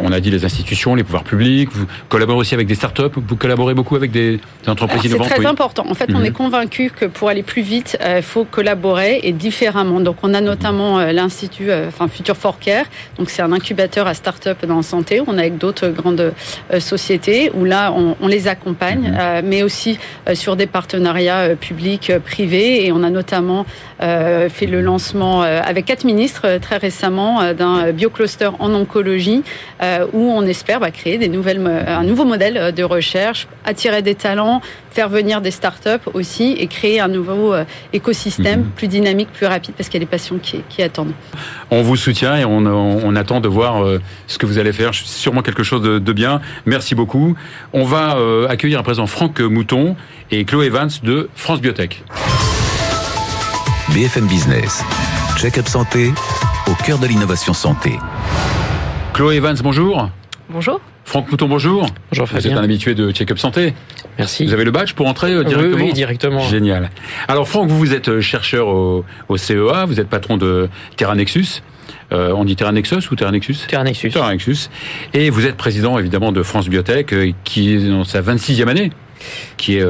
on 0.00 0.10
a 0.10 0.18
dit 0.18 0.32
les 0.32 0.44
institutions, 0.44 0.96
les 0.96 1.04
pouvoirs 1.04 1.22
publics. 1.22 1.70
Vous 1.72 1.86
collaborez 2.08 2.38
aussi 2.38 2.54
avec 2.54 2.66
des 2.66 2.74
startups. 2.74 3.02
Vous 3.14 3.36
collaborez 3.36 3.74
beaucoup 3.74 3.94
avec 3.94 4.10
des, 4.10 4.40
entreprises 4.66 5.04
innovantes. 5.04 5.28
C'est 5.28 5.36
très 5.36 5.46
important. 5.46 5.86
En 5.88 5.94
fait, 5.94 6.10
on 6.12 6.18
mhm. 6.18 6.26
est 6.26 6.32
convaincu 6.32 6.90
que 6.90 7.06
pour 7.06 7.28
aller 7.28 7.44
plus 7.44 7.62
vite, 7.62 7.96
il 8.04 8.22
faut 8.22 8.44
collaborer 8.44 9.20
et 9.22 9.32
différemment. 9.32 10.00
Donc 10.00 10.16
on 10.22 10.34
a 10.34 10.40
notamment 10.40 10.98
l'institut, 11.12 11.70
enfin 11.72 12.07
Future 12.08 12.36
for 12.36 12.58
Care. 12.58 12.86
Donc 13.18 13.30
c'est 13.30 13.42
un 13.42 13.52
incubateur 13.52 14.06
à 14.06 14.14
start-up 14.14 14.64
dans 14.66 14.76
la 14.76 14.82
santé. 14.82 15.20
On 15.26 15.36
a 15.36 15.40
avec 15.40 15.58
d'autres 15.58 15.88
grandes 15.88 16.32
sociétés 16.78 17.50
où 17.54 17.64
là 17.64 17.92
on 17.92 18.26
les 18.26 18.48
accompagne, 18.48 19.10
mhm. 19.10 19.16
euh, 19.18 19.40
mais 19.44 19.62
aussi 19.62 19.98
euh, 20.28 20.34
sur 20.34 20.56
des 20.56 20.66
partenariats 20.66 21.50
euh, 21.50 21.54
publics, 21.54 22.12
privés. 22.24 22.86
Et 22.86 22.92
on 22.92 23.02
a 23.02 23.10
notamment 23.10 23.66
fait 24.00 24.66
le 24.66 24.80
lancement 24.80 25.42
avec 25.42 25.84
quatre 25.86 26.04
ministres 26.04 26.58
très 26.58 26.76
récemment 26.76 27.52
d'un 27.52 27.90
biocluster 27.90 28.48
en 28.60 28.72
oncologie, 28.72 29.42
où 30.12 30.30
on 30.30 30.42
espère 30.42 30.78
bah, 30.78 30.92
créer 30.92 31.18
des 31.18 31.26
nouvelles, 31.26 31.66
un 31.66 32.04
nouveau 32.04 32.24
modèle 32.24 32.72
de 32.72 32.82
recherche, 32.84 33.48
attirer 33.64 34.02
des 34.02 34.14
talents, 34.14 34.62
faire 34.92 35.08
venir 35.08 35.40
des 35.40 35.50
startups 35.50 36.06
aussi 36.14 36.52
et 36.60 36.68
créer 36.68 37.00
un 37.00 37.08
nouveau 37.08 37.56
écosystème 37.92 38.60
mhm. 38.60 38.70
plus 38.76 38.86
dynamique, 38.86 39.30
plus 39.32 39.46
rapide, 39.46 39.74
parce 39.76 39.88
qu'il 39.88 40.00
y 40.00 40.02
a 40.04 40.06
des 40.06 40.10
patients 40.10 40.38
qui, 40.40 40.60
qui, 40.68 40.80
attendent. 40.80 41.14
On 41.72 41.82
vous 41.82 41.96
soutient 41.98 42.36
et 42.36 42.44
on, 42.44 42.66
on 42.66 43.16
attend 43.16 43.40
de 43.40 43.48
voir 43.48 43.84
ce 44.26 44.38
que 44.38 44.46
vous 44.46 44.58
allez 44.58 44.72
faire. 44.72 44.94
Sûrement 44.94 45.42
quelque 45.42 45.62
chose 45.62 45.82
de, 45.82 45.98
de 45.98 46.12
bien. 46.12 46.40
Merci 46.66 46.94
beaucoup. 46.94 47.36
On 47.72 47.84
va 47.84 48.16
euh, 48.16 48.48
accueillir 48.48 48.78
à 48.78 48.82
présent 48.82 49.06
Franck 49.06 49.40
Mouton 49.40 49.96
et 50.30 50.44
Chloé 50.44 50.66
Evans 50.66 50.90
de 51.02 51.28
France 51.34 51.60
Biotech. 51.60 52.02
BFM 53.94 54.26
Business, 54.26 54.84
check-up 55.38 55.66
santé 55.66 56.12
au 56.66 56.74
cœur 56.84 56.98
de 56.98 57.06
l'innovation 57.06 57.54
santé. 57.54 57.98
Chloé 59.14 59.36
Evans, 59.36 59.56
bonjour. 59.62 60.10
Bonjour. 60.50 60.80
Franck 61.04 61.30
Mouton, 61.30 61.48
bonjour. 61.48 61.86
Bonjour 62.12 62.26
Vous 62.26 62.46
êtes 62.46 62.52
un 62.52 62.62
habitué 62.62 62.94
de 62.94 63.10
Check-up 63.12 63.38
Santé. 63.38 63.72
Merci. 64.18 64.44
Vous 64.44 64.52
avez 64.52 64.64
le 64.64 64.70
badge 64.70 64.92
pour 64.92 65.06
entrer 65.06 65.32
euh, 65.32 65.42
directement 65.42 65.84
oui, 65.86 65.92
directement. 65.94 66.40
Génial. 66.40 66.90
Alors 67.28 67.48
Franck, 67.48 67.68
vous, 67.68 67.78
vous 67.78 67.94
êtes 67.94 68.10
euh, 68.10 68.20
chercheur 68.20 68.68
au, 68.68 69.04
CEA, 69.36 69.86
vous 69.86 70.00
êtes 70.00 70.08
patron 70.08 70.36
de 70.36 70.68
Terra 70.96 71.14
Nexus. 71.14 71.62
Euh, 72.12 72.32
on 72.32 72.44
dit 72.44 72.56
Terra 72.56 72.72
Nexus 72.72 73.02
ou 73.10 73.16
Terra 73.16 73.30
Nexus 73.30 73.56
Terra 73.68 73.84
Nexus. 73.84 74.10
Terra 74.10 74.30
Nexus. 74.30 74.68
Et 75.14 75.30
vous 75.30 75.46
êtes 75.46 75.56
président 75.56 75.98
évidemment 75.98 76.32
de 76.32 76.42
France 76.42 76.68
Biotech, 76.68 77.14
qui 77.44 77.74
est 77.74 77.88
dans 77.88 78.04
sa 78.04 78.20
26e 78.20 78.68
année, 78.68 78.90
qui 79.56 79.76
est 79.76 79.84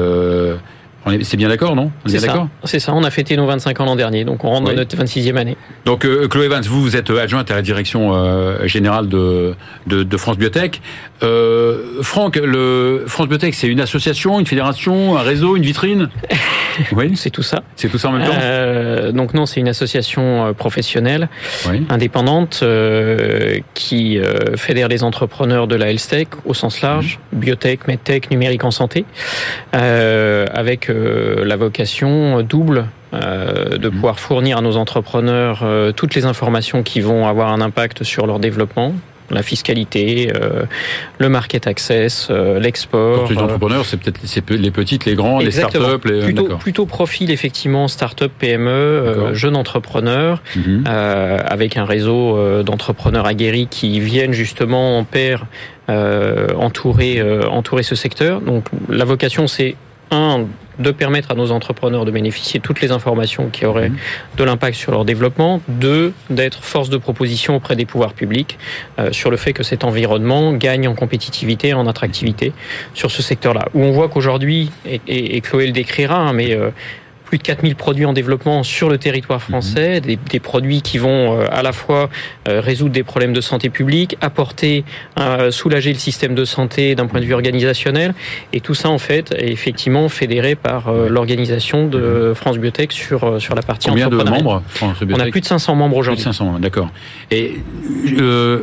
c'est 1.23 1.37
bien 1.37 1.49
d'accord, 1.49 1.75
non? 1.75 1.91
C'est 2.05 2.19
ça. 2.19 2.47
C'est 2.63 2.79
ça. 2.79 2.93
On 2.93 3.03
a 3.03 3.11
fêté 3.11 3.35
nos 3.37 3.45
25 3.45 3.79
ans 3.79 3.85
l'an 3.85 3.95
dernier, 3.95 4.25
donc 4.25 4.43
on 4.43 4.49
rentre 4.49 4.69
dans 4.69 4.75
notre 4.75 4.95
26e 4.95 5.35
année. 5.35 5.57
Donc 5.85 6.05
euh, 6.05 6.27
Chloé 6.27 6.47
Vance, 6.47 6.67
vous, 6.67 6.81
vous 6.81 6.95
êtes 6.95 7.09
adjointe 7.09 7.49
à 7.51 7.55
la 7.55 7.61
direction 7.61 8.13
euh, 8.13 8.67
générale 8.67 9.07
de, 9.07 9.55
de, 9.87 10.17
France 10.17 10.37
Biotech. 10.37 10.81
Euh, 11.23 12.01
Franck, 12.01 12.37
le 12.37 13.03
France 13.07 13.27
Biotech, 13.27 13.53
c'est 13.55 13.67
une 13.67 13.81
association, 13.81 14.39
une 14.39 14.45
fédération, 14.45 15.17
un 15.17 15.21
réseau, 15.21 15.55
une 15.55 15.63
vitrine? 15.63 16.09
Oui, 16.93 17.11
c'est 17.17 17.29
tout 17.29 17.43
ça. 17.43 17.61
C'est 17.75 17.89
tout 17.89 17.97
ça 17.97 18.07
en 18.07 18.13
même 18.13 18.25
temps? 18.25 19.11
Donc 19.11 19.33
non, 19.33 19.45
c'est 19.45 19.59
une 19.59 19.67
association 19.67 20.53
professionnelle, 20.53 21.27
indépendante, 21.89 22.63
qui 23.73 24.17
fédère 24.55 24.87
les 24.87 25.03
entrepreneurs 25.03 25.67
de 25.67 25.75
la 25.75 25.89
health 25.89 26.07
tech 26.07 26.27
au 26.45 26.53
sens 26.53 26.79
large, 26.79 27.19
mmh. 27.33 27.37
biotech, 27.37 27.87
medtech, 27.87 28.31
numérique 28.31 28.63
en 28.63 28.71
santé, 28.71 29.03
avec 29.73 30.89
euh, 30.99 31.45
la 31.45 31.55
vocation 31.55 32.41
double 32.41 32.85
euh, 33.13 33.77
de 33.77 33.87
mhm. 33.89 33.95
pouvoir 33.95 34.19
fournir 34.19 34.57
à 34.57 34.61
nos 34.61 34.77
entrepreneurs 34.77 35.61
euh, 35.63 35.91
toutes 35.91 36.15
les 36.15 36.25
informations 36.25 36.83
qui 36.83 37.01
vont 37.01 37.27
avoir 37.27 37.51
un 37.51 37.61
impact 37.61 38.03
sur 38.03 38.27
leur 38.27 38.39
développement, 38.39 38.93
la 39.31 39.43
fiscalité, 39.43 40.33
le 41.19 41.29
market 41.29 41.67
access, 41.67 42.31
l'export. 42.31 43.25
Quand 43.25 43.29
les 43.29 43.37
entrepreneurs, 43.37 43.85
c'est 43.85 43.97
peut-être 43.97 44.19
les 44.49 44.71
petites, 44.71 45.05
les 45.05 45.13
grands, 45.13 45.37
les 45.37 45.51
startups. 45.51 45.79
Les... 46.05 46.21
Plutôt, 46.21 46.57
plutôt 46.57 46.85
profil 46.87 47.29
effectivement 47.29 47.87
start-up, 47.87 48.31
PME, 48.39 49.33
jeunes 49.33 49.55
entrepreneurs, 49.55 50.41
mhm. 50.55 50.83
avec 50.87 51.77
un 51.77 51.85
réseau 51.85 52.63
d'entrepreneurs 52.63 53.27
aguerris 53.27 53.67
qui 53.69 53.99
viennent 53.99 54.33
justement 54.33 54.97
en 54.97 55.03
pair 55.03 55.45
entourer, 55.87 57.21
entourer 57.51 57.83
ce 57.83 57.93
secteur. 57.93 58.41
Donc 58.41 58.65
la 58.89 59.05
vocation, 59.05 59.45
c'est 59.45 59.75
un, 60.11 60.45
de 60.79 60.91
permettre 60.91 61.31
à 61.31 61.35
nos 61.35 61.51
entrepreneurs 61.51 62.05
de 62.05 62.11
bénéficier 62.11 62.59
de 62.59 62.63
toutes 62.63 62.81
les 62.81 62.91
informations 62.91 63.49
qui 63.49 63.65
auraient 63.65 63.89
mhm. 63.89 63.97
de 64.37 64.43
l'impact 64.43 64.77
sur 64.77 64.91
leur 64.91 65.05
développement. 65.05 65.61
Deux, 65.67 66.13
d'être 66.29 66.63
force 66.63 66.89
de 66.89 66.97
proposition 66.97 67.55
auprès 67.55 67.75
des 67.75 67.85
pouvoirs 67.85 68.13
publics 68.13 68.57
euh, 68.97 69.11
sur 69.11 69.29
le 69.29 69.37
fait 69.37 69.53
que 69.53 69.63
cet 69.63 69.83
environnement 69.83 70.53
gagne 70.53 70.87
en 70.87 70.95
compétitivité, 70.95 71.73
en 71.73 71.87
attractivité 71.87 72.53
sur 72.93 73.11
ce 73.11 73.21
secteur-là. 73.21 73.67
Où 73.73 73.83
on 73.83 73.91
voit 73.91 74.09
qu'aujourd'hui, 74.09 74.71
et, 74.85 75.41
Chloé 75.41 75.67
le 75.67 75.73
décrira, 75.73 76.17
hein, 76.17 76.33
mais 76.33 76.53
euh, 76.53 76.69
plus 77.29 77.37
de 77.37 77.43
4000 77.43 77.75
produits 77.75 78.05
en 78.05 78.13
développement 78.13 78.63
sur 78.63 78.89
le 78.89 78.97
territoire 78.97 79.39
français, 79.39 80.01
mhm. 80.01 80.17
des, 80.31 80.39
produits 80.39 80.81
qui 80.81 80.97
vont 80.97 81.39
euh, 81.39 81.45
à 81.51 81.61
la 81.61 81.73
fois 81.73 82.09
euh, 82.47 82.59
résoudre 82.59 82.91
des 82.91 83.03
problèmes 83.03 83.33
de 83.33 83.41
santé 83.41 83.69
publique, 83.69 84.17
apporter, 84.19 84.83
euh, 85.19 85.51
soulager 85.51 85.93
le 85.93 85.99
système 85.99 86.33
de 86.33 86.43
santé 86.43 86.95
d'un 86.95 87.05
point 87.05 87.19
de 87.19 87.25
vue 87.25 87.35
organisationnel, 87.35 88.15
et 88.51 88.61
tout 88.61 88.73
ça 88.73 88.89
en 88.89 88.97
fait 88.97 89.31
est 89.37 89.51
effectivement 89.51 90.09
fédéré 90.09 90.55
par 90.55 90.91
l'organisation 90.91 91.87
de 91.87 92.29
mhm. 92.29 92.35
France 92.35 92.57
Biotech 92.57 92.91
sur 92.91 93.39
sur 93.39 93.53
la 93.53 93.61
partie 93.61 93.89
Combien 93.89 94.09
de 94.09 94.15
membres 94.15 94.63
On 94.81 95.19
a 95.19 95.27
plus 95.27 95.41
de 95.41 95.45
500 95.45 95.75
membres 95.75 95.97
aujourd'hui. 95.97 96.23
Plus 96.23 96.31
de 96.31 96.35
500, 96.35 96.59
d'accord. 96.59 96.89
Et 97.29 97.59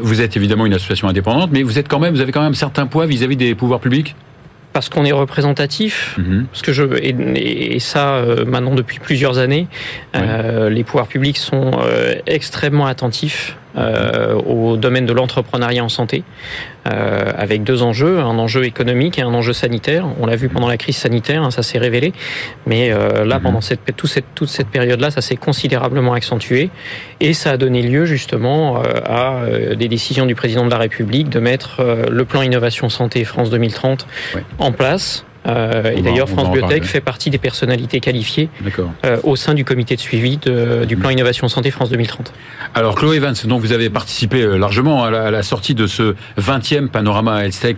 vous 0.03 0.21
êtes 0.21 0.37
évidemment 0.37 0.67
une 0.67 0.75
association 0.75 1.07
indépendante, 1.07 1.51
mais 1.53 1.63
vous 1.63 1.79
êtes 1.79 1.87
quand 1.87 2.01
même, 2.01 2.15
vous 2.15 2.21
avez 2.21 2.33
quand 2.33 2.43
même 2.43 2.53
un 2.53 2.55
certain 2.55 2.87
poids 2.87 3.07
vis-à-vis 3.07 3.37
des 3.37 3.55
pouvoirs 3.55 3.81
publics? 3.81 4.17
Parce 4.77 4.91
qu'on 4.91 5.07
est 5.07 5.13
représentatif, 5.13 6.17
mhm. 6.19 6.49
parce 6.53 6.61
que 6.61 6.71
je 6.71 6.85
et, 7.03 7.79
ça 7.79 8.17
euh, 8.17 8.45
maintenant 8.45 8.75
depuis 8.75 8.99
plusieurs 8.99 9.39
années, 9.39 9.69
euh, 10.15 10.69
les 10.69 10.85
pouvoirs 10.85 11.07
publics 11.07 11.39
sont 11.39 11.71
euh, 11.79 12.17
extrêmement 12.27 12.85
attentifs 12.85 13.57
au 13.77 14.77
domaine 14.77 15.07
de 15.07 15.13
l'entrepreneuriat 15.13 15.85
en 15.85 15.89
santé, 15.89 16.25
euh, 16.87 17.33
avec 17.37 17.63
deux 17.65 17.83
enjeux, 17.83 18.21
un 18.21 18.39
enjeu 18.39 18.65
économique 18.65 19.19
et 19.19 19.23
un 19.23 19.35
enjeu 19.35 19.53
sanitaire. 19.53 20.07
On 20.21 20.27
l'a 20.27 20.37
vu 20.37 20.49
pendant 20.49 20.69
la 20.69 20.77
crise 20.77 20.97
sanitaire, 20.97 21.43
hein, 21.43 21.51
ça 21.51 21.63
s'est 21.63 21.79
révélé, 21.79 22.13
mais 22.67 22.91
euh, 22.91 23.25
là, 23.25 23.37
mhm. 23.37 23.43
pendant 23.43 23.61
cette, 23.61 23.81
toute 23.97 24.11
cette, 24.11 24.35
toute 24.35 24.49
cette 24.49 24.69
période-là, 24.69 25.11
ça 25.11 25.21
s'est 25.21 25.37
considérablement 25.37 26.15
accentué, 26.15 26.71
et 27.21 27.35
ça 27.35 27.53
a 27.53 27.57
donné 27.57 27.83
lieu 27.83 28.07
justement 28.07 28.83
à 29.05 29.41
des 29.77 29.89
décisions 29.89 30.27
du 30.27 30.35
président 30.35 30.65
de 30.65 30.71
la 30.71 30.79
République 30.79 31.29
de 31.29 31.41
mettre 31.41 31.83
le 32.11 32.25
plan 32.25 32.43
Innovation 32.43 32.89
Santé 32.89 33.25
France 33.25 33.51
2030 33.51 34.07
en 34.59 34.73
place 34.73 35.26
euh, 35.47 35.93
et 35.95 36.03
d'ailleurs, 36.03 36.29
France 36.29 36.51
Biotech 36.51 36.85
fait 36.85 37.01
partie 37.01 37.31
des 37.31 37.39
personnalités 37.39 38.01
qualifiées 38.01 38.49
euh, 39.05 39.19
au 39.23 39.37
sein 39.37 39.55
du 39.55 39.65
comité 39.65 39.97
de 39.97 40.01
suivi 40.01 40.37
de, 40.39 40.85
du 40.85 40.97
plan 40.97 41.11
Innovation 41.11 41.49
Santé 41.49 41.71
France 41.71 41.91
2030. 41.91 42.33
Alors, 42.75 42.95
Chloé 42.95 43.17
Evans, 43.17 43.35
donc 43.45 43.61
vous 43.61 43.73
avez 43.73 43.91
participé 43.91 44.43
euh, 44.43 44.57
largement 44.57 45.05
à 45.05 45.11
la, 45.11 45.43
sortie 45.43 45.75
de 45.75 45.87
ce 45.87 46.15
20e 46.39 46.89
Panorama 46.89 47.45
Health 47.45 47.77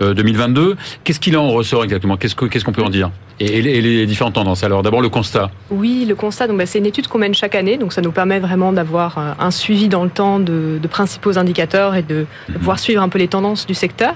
2022. 0.00 0.76
Qu'est-ce 1.04 1.20
qu'il 1.20 1.36
en 1.36 1.48
ressort 1.50 1.84
exactement? 1.84 2.16
Qu'est-ce 2.16 2.64
qu'on 2.64 2.72
peut 2.72 2.82
en 2.82 2.90
dire? 2.90 3.10
Et, 3.38 3.60
les 3.60 4.06
différentes 4.06 4.34
tendances? 4.34 4.64
Alors 4.64 4.82
d'abord 4.82 5.02
le 5.02 5.08
constat. 5.08 5.50
Oui, 5.70 6.04
le 6.08 6.14
constat. 6.14 6.48
Donc 6.48 6.58
bah, 6.58 6.66
c'est 6.66 6.78
une 6.78 6.86
étude 6.86 7.06
qu'on 7.06 7.18
mène 7.18 7.34
chaque 7.34 7.54
année, 7.54 7.76
donc 7.76 7.92
ça 7.92 8.00
nous 8.00 8.12
permet 8.12 8.40
vraiment 8.40 8.72
d'avoir 8.72 9.36
un 9.38 9.50
suivi 9.50 9.88
dans 9.88 10.04
le 10.04 10.10
temps 10.10 10.40
de, 10.40 10.80
principaux 10.90 11.38
indicateurs 11.38 11.94
et 11.94 12.02
de, 12.02 12.26
de, 12.48 12.58
pouvoir 12.58 12.78
suivre 12.78 13.02
un 13.02 13.08
peu 13.08 13.18
les 13.18 13.28
tendances 13.28 13.66
du 13.66 13.74
secteur. 13.74 14.14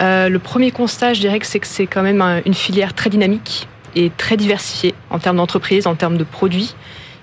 Euh, 0.00 0.28
le 0.28 0.38
premier 0.38 0.70
constat, 0.70 1.12
je 1.12 1.20
dirais 1.20 1.38
que 1.38 1.46
c'est 1.46 1.58
que 1.58 1.66
c'est 1.66 1.86
quand 1.86 2.02
même 2.02 2.22
une 2.46 2.54
filière 2.54 2.94
très 2.94 3.10
dynamique 3.10 3.68
et 3.94 4.10
très 4.16 4.36
diversifiée 4.36 4.94
en 5.10 5.18
termes 5.18 5.36
d'entreprises, 5.38 5.86
en 5.86 5.94
termes 5.94 6.16
de 6.16 6.24
produits 6.24 6.74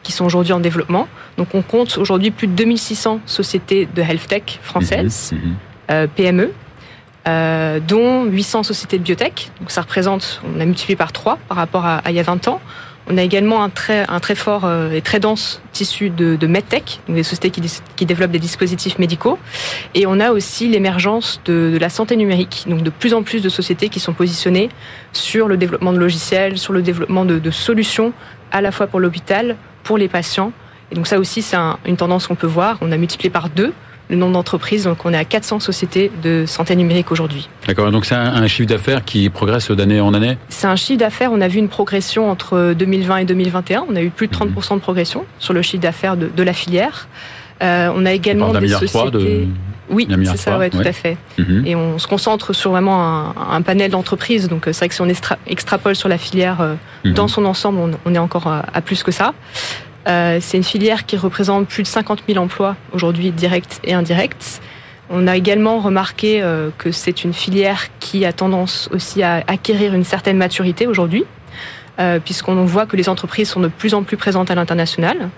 qui 0.03 0.11
sont 0.11 0.25
aujourd'hui 0.25 0.53
en 0.53 0.59
développement. 0.59 1.07
Donc 1.37 1.55
on 1.55 1.61
compte 1.61 1.97
aujourd'hui 1.97 2.31
plus 2.31 2.47
de 2.47 2.53
2600 2.53 3.21
sociétés 3.25 3.87
de 3.93 4.01
health 4.01 4.27
tech 4.27 4.59
françaises, 4.61 5.31
mhm, 5.33 5.55
euh, 5.89 6.07
PME, 6.07 6.51
euh, 7.27 7.79
dont 7.79 8.25
800 8.25 8.63
sociétés 8.63 8.99
de 8.99 9.03
biotech. 9.03 9.51
Donc 9.59 9.71
ça 9.71 9.81
représente, 9.81 10.41
on 10.45 10.59
a 10.59 10.65
multiplié 10.65 10.95
par 10.95 11.11
3 11.11 11.39
par 11.47 11.57
rapport 11.57 11.85
à, 11.85 11.97
à 11.97 12.11
il 12.11 12.15
y 12.15 12.19
a 12.19 12.23
20 12.23 12.47
ans. 12.47 12.61
On 13.07 13.17
a 13.17 13.21
également 13.23 13.63
un 13.63 13.69
très, 13.69 14.05
fort 14.35 14.65
euh, 14.65 14.91
et 14.91 15.01
très 15.01 15.19
dense 15.19 15.61
tissu 15.71 16.09
de, 16.09 16.35
de 16.35 16.47
medtech, 16.47 17.01
des 17.07 17.21
sociétés 17.21 17.51
qui, 17.51 17.61
qui, 17.95 18.05
développent 18.05 18.31
des 18.31 18.39
dispositifs 18.39 18.97
médicaux. 18.97 19.37
Et 19.93 20.07
on 20.07 20.19
a 20.19 20.31
aussi 20.31 20.67
l'émergence 20.67 21.39
de, 21.45 21.77
la 21.79 21.89
santé 21.89 22.15
numérique, 22.15 22.65
donc 22.67 22.81
de 22.81 22.89
plus 22.89 23.13
en 23.13 23.21
plus 23.21 23.43
de 23.43 23.49
sociétés 23.49 23.89
qui 23.89 23.99
sont 23.99 24.13
positionnées 24.13 24.69
sur 25.13 25.47
le 25.47 25.57
développement 25.57 25.93
de 25.93 25.99
logiciels, 25.99 26.57
sur 26.57 26.73
le 26.73 26.81
développement 26.81 27.25
de, 27.25 27.37
de 27.37 27.51
solutions, 27.51 28.11
à 28.51 28.61
la 28.61 28.71
fois 28.71 28.87
pour 28.87 28.99
l'hôpital, 28.99 29.55
pour 29.83 29.97
les 29.97 30.07
patients. 30.07 30.51
Et 30.91 30.95
donc 30.95 31.05
ça 31.05 31.19
aussi, 31.19 31.41
c'est 31.41 31.57
une 31.85 31.97
tendance 31.97 32.25
qu'on 32.27 32.35
peut 32.35 32.47
voir. 32.47 32.77
On 32.81 32.91
a 32.91 32.97
multiplié 32.97 33.29
par 33.29 33.49
deux 33.49 33.73
le 34.09 34.15
nombre 34.15 34.33
d'entreprises. 34.33 34.85
Donc 34.85 35.05
on 35.05 35.13
est 35.13 35.17
à 35.17 35.25
400 35.25 35.59
sociétés 35.59 36.11
de 36.23 36.45
santé 36.45 36.75
numérique 36.75 37.11
aujourd'hui. 37.11 37.49
D'accord, 37.67 37.91
donc 37.91 38.05
c'est 38.05 38.15
un, 38.15 38.47
chiffre 38.47 38.69
d'affaires 38.69 39.03
qui 39.03 39.29
progresse 39.29 39.71
d'année 39.71 39.99
en 40.01 40.13
année? 40.13 40.37
C'est 40.49 40.67
un 40.67 40.75
chiffre 40.75 40.99
d'affaires, 40.99 41.31
on 41.31 41.41
a 41.41 41.47
vu 41.47 41.59
une 41.59 41.69
progression 41.69 42.29
entre 42.29 42.73
2020 42.73 43.17
et 43.17 43.25
2021. 43.25 43.85
On 43.89 43.95
a 43.95 44.01
eu 44.01 44.09
plus 44.09 44.27
de 44.27 44.35
30% 44.35 44.45
mhm. 44.45 44.77
de 44.77 44.81
progression 44.81 45.25
sur 45.39 45.53
le 45.53 45.61
chiffre 45.61 45.81
d'affaires 45.81 46.17
de, 46.17 46.43
la 46.43 46.53
filière. 46.53 47.07
Euh, 47.63 47.91
on 47.95 48.05
a 48.05 48.13
également 48.13 48.53
des 48.53 48.67
sociétés... 48.67 49.11
De... 49.11 49.47
Oui, 49.89 50.07
c'est 50.09 50.37
ça, 50.37 50.57
ouais, 50.57 50.69
tout 50.69 50.79
à 50.79 50.91
fait. 50.91 51.17
Mhm. 51.37 51.63
Et 51.65 51.75
on 51.75 51.99
se 51.99 52.07
concentre 52.07 52.53
sur 52.53 52.71
vraiment 52.71 53.33
un, 53.51 53.61
panel 53.61 53.91
d'entreprises. 53.91 54.47
Donc 54.47 54.63
c'est 54.65 54.77
vrai 54.77 54.89
que 54.89 54.95
si 54.95 55.01
on 55.01 55.07
extrapole 55.47 55.95
sur 55.95 56.09
la 56.09 56.17
filière 56.17 56.61
euh, 56.61 56.73
mhm. 57.03 57.13
dans 57.13 57.27
son 57.27 57.45
ensemble, 57.45 57.79
on, 58.05 58.15
est 58.15 58.19
encore 58.19 58.47
à, 58.47 58.81
plus 58.81 59.03
que 59.03 59.11
ça. 59.11 59.33
Euh, 60.07 60.37
c'est 60.39 60.57
une 60.57 60.63
filière 60.63 61.05
qui 61.05 61.17
représente 61.17 61.67
plus 61.67 61.83
de 61.83 61.87
50 61.87 62.23
000 62.27 62.43
emplois 62.43 62.75
aujourd'hui 62.93 63.31
directs 63.31 63.79
et 63.83 63.93
indirects. 63.93 64.61
On 65.09 65.27
a 65.27 65.35
également 65.35 65.79
remarqué 65.79 66.41
euh, 66.41 66.69
que 66.77 66.91
c'est 66.91 67.23
une 67.23 67.33
filière 67.33 67.87
qui 67.99 68.25
a 68.25 68.33
tendance 68.33 68.89
aussi 68.91 69.23
à 69.23 69.43
acquérir 69.47 69.93
une 69.93 70.03
certaine 70.03 70.37
maturité 70.37 70.87
aujourd'hui, 70.87 71.25
euh, 71.99 72.19
puisqu'on 72.19 72.65
voit 72.65 72.85
que 72.85 72.95
les 72.95 73.09
entreprises 73.09 73.49
sont 73.49 73.59
de 73.59 73.67
plus 73.67 73.93
en 73.93 74.03
plus 74.03 74.17
présentes 74.17 74.51
à 74.51 74.55
l'international. 74.55 75.29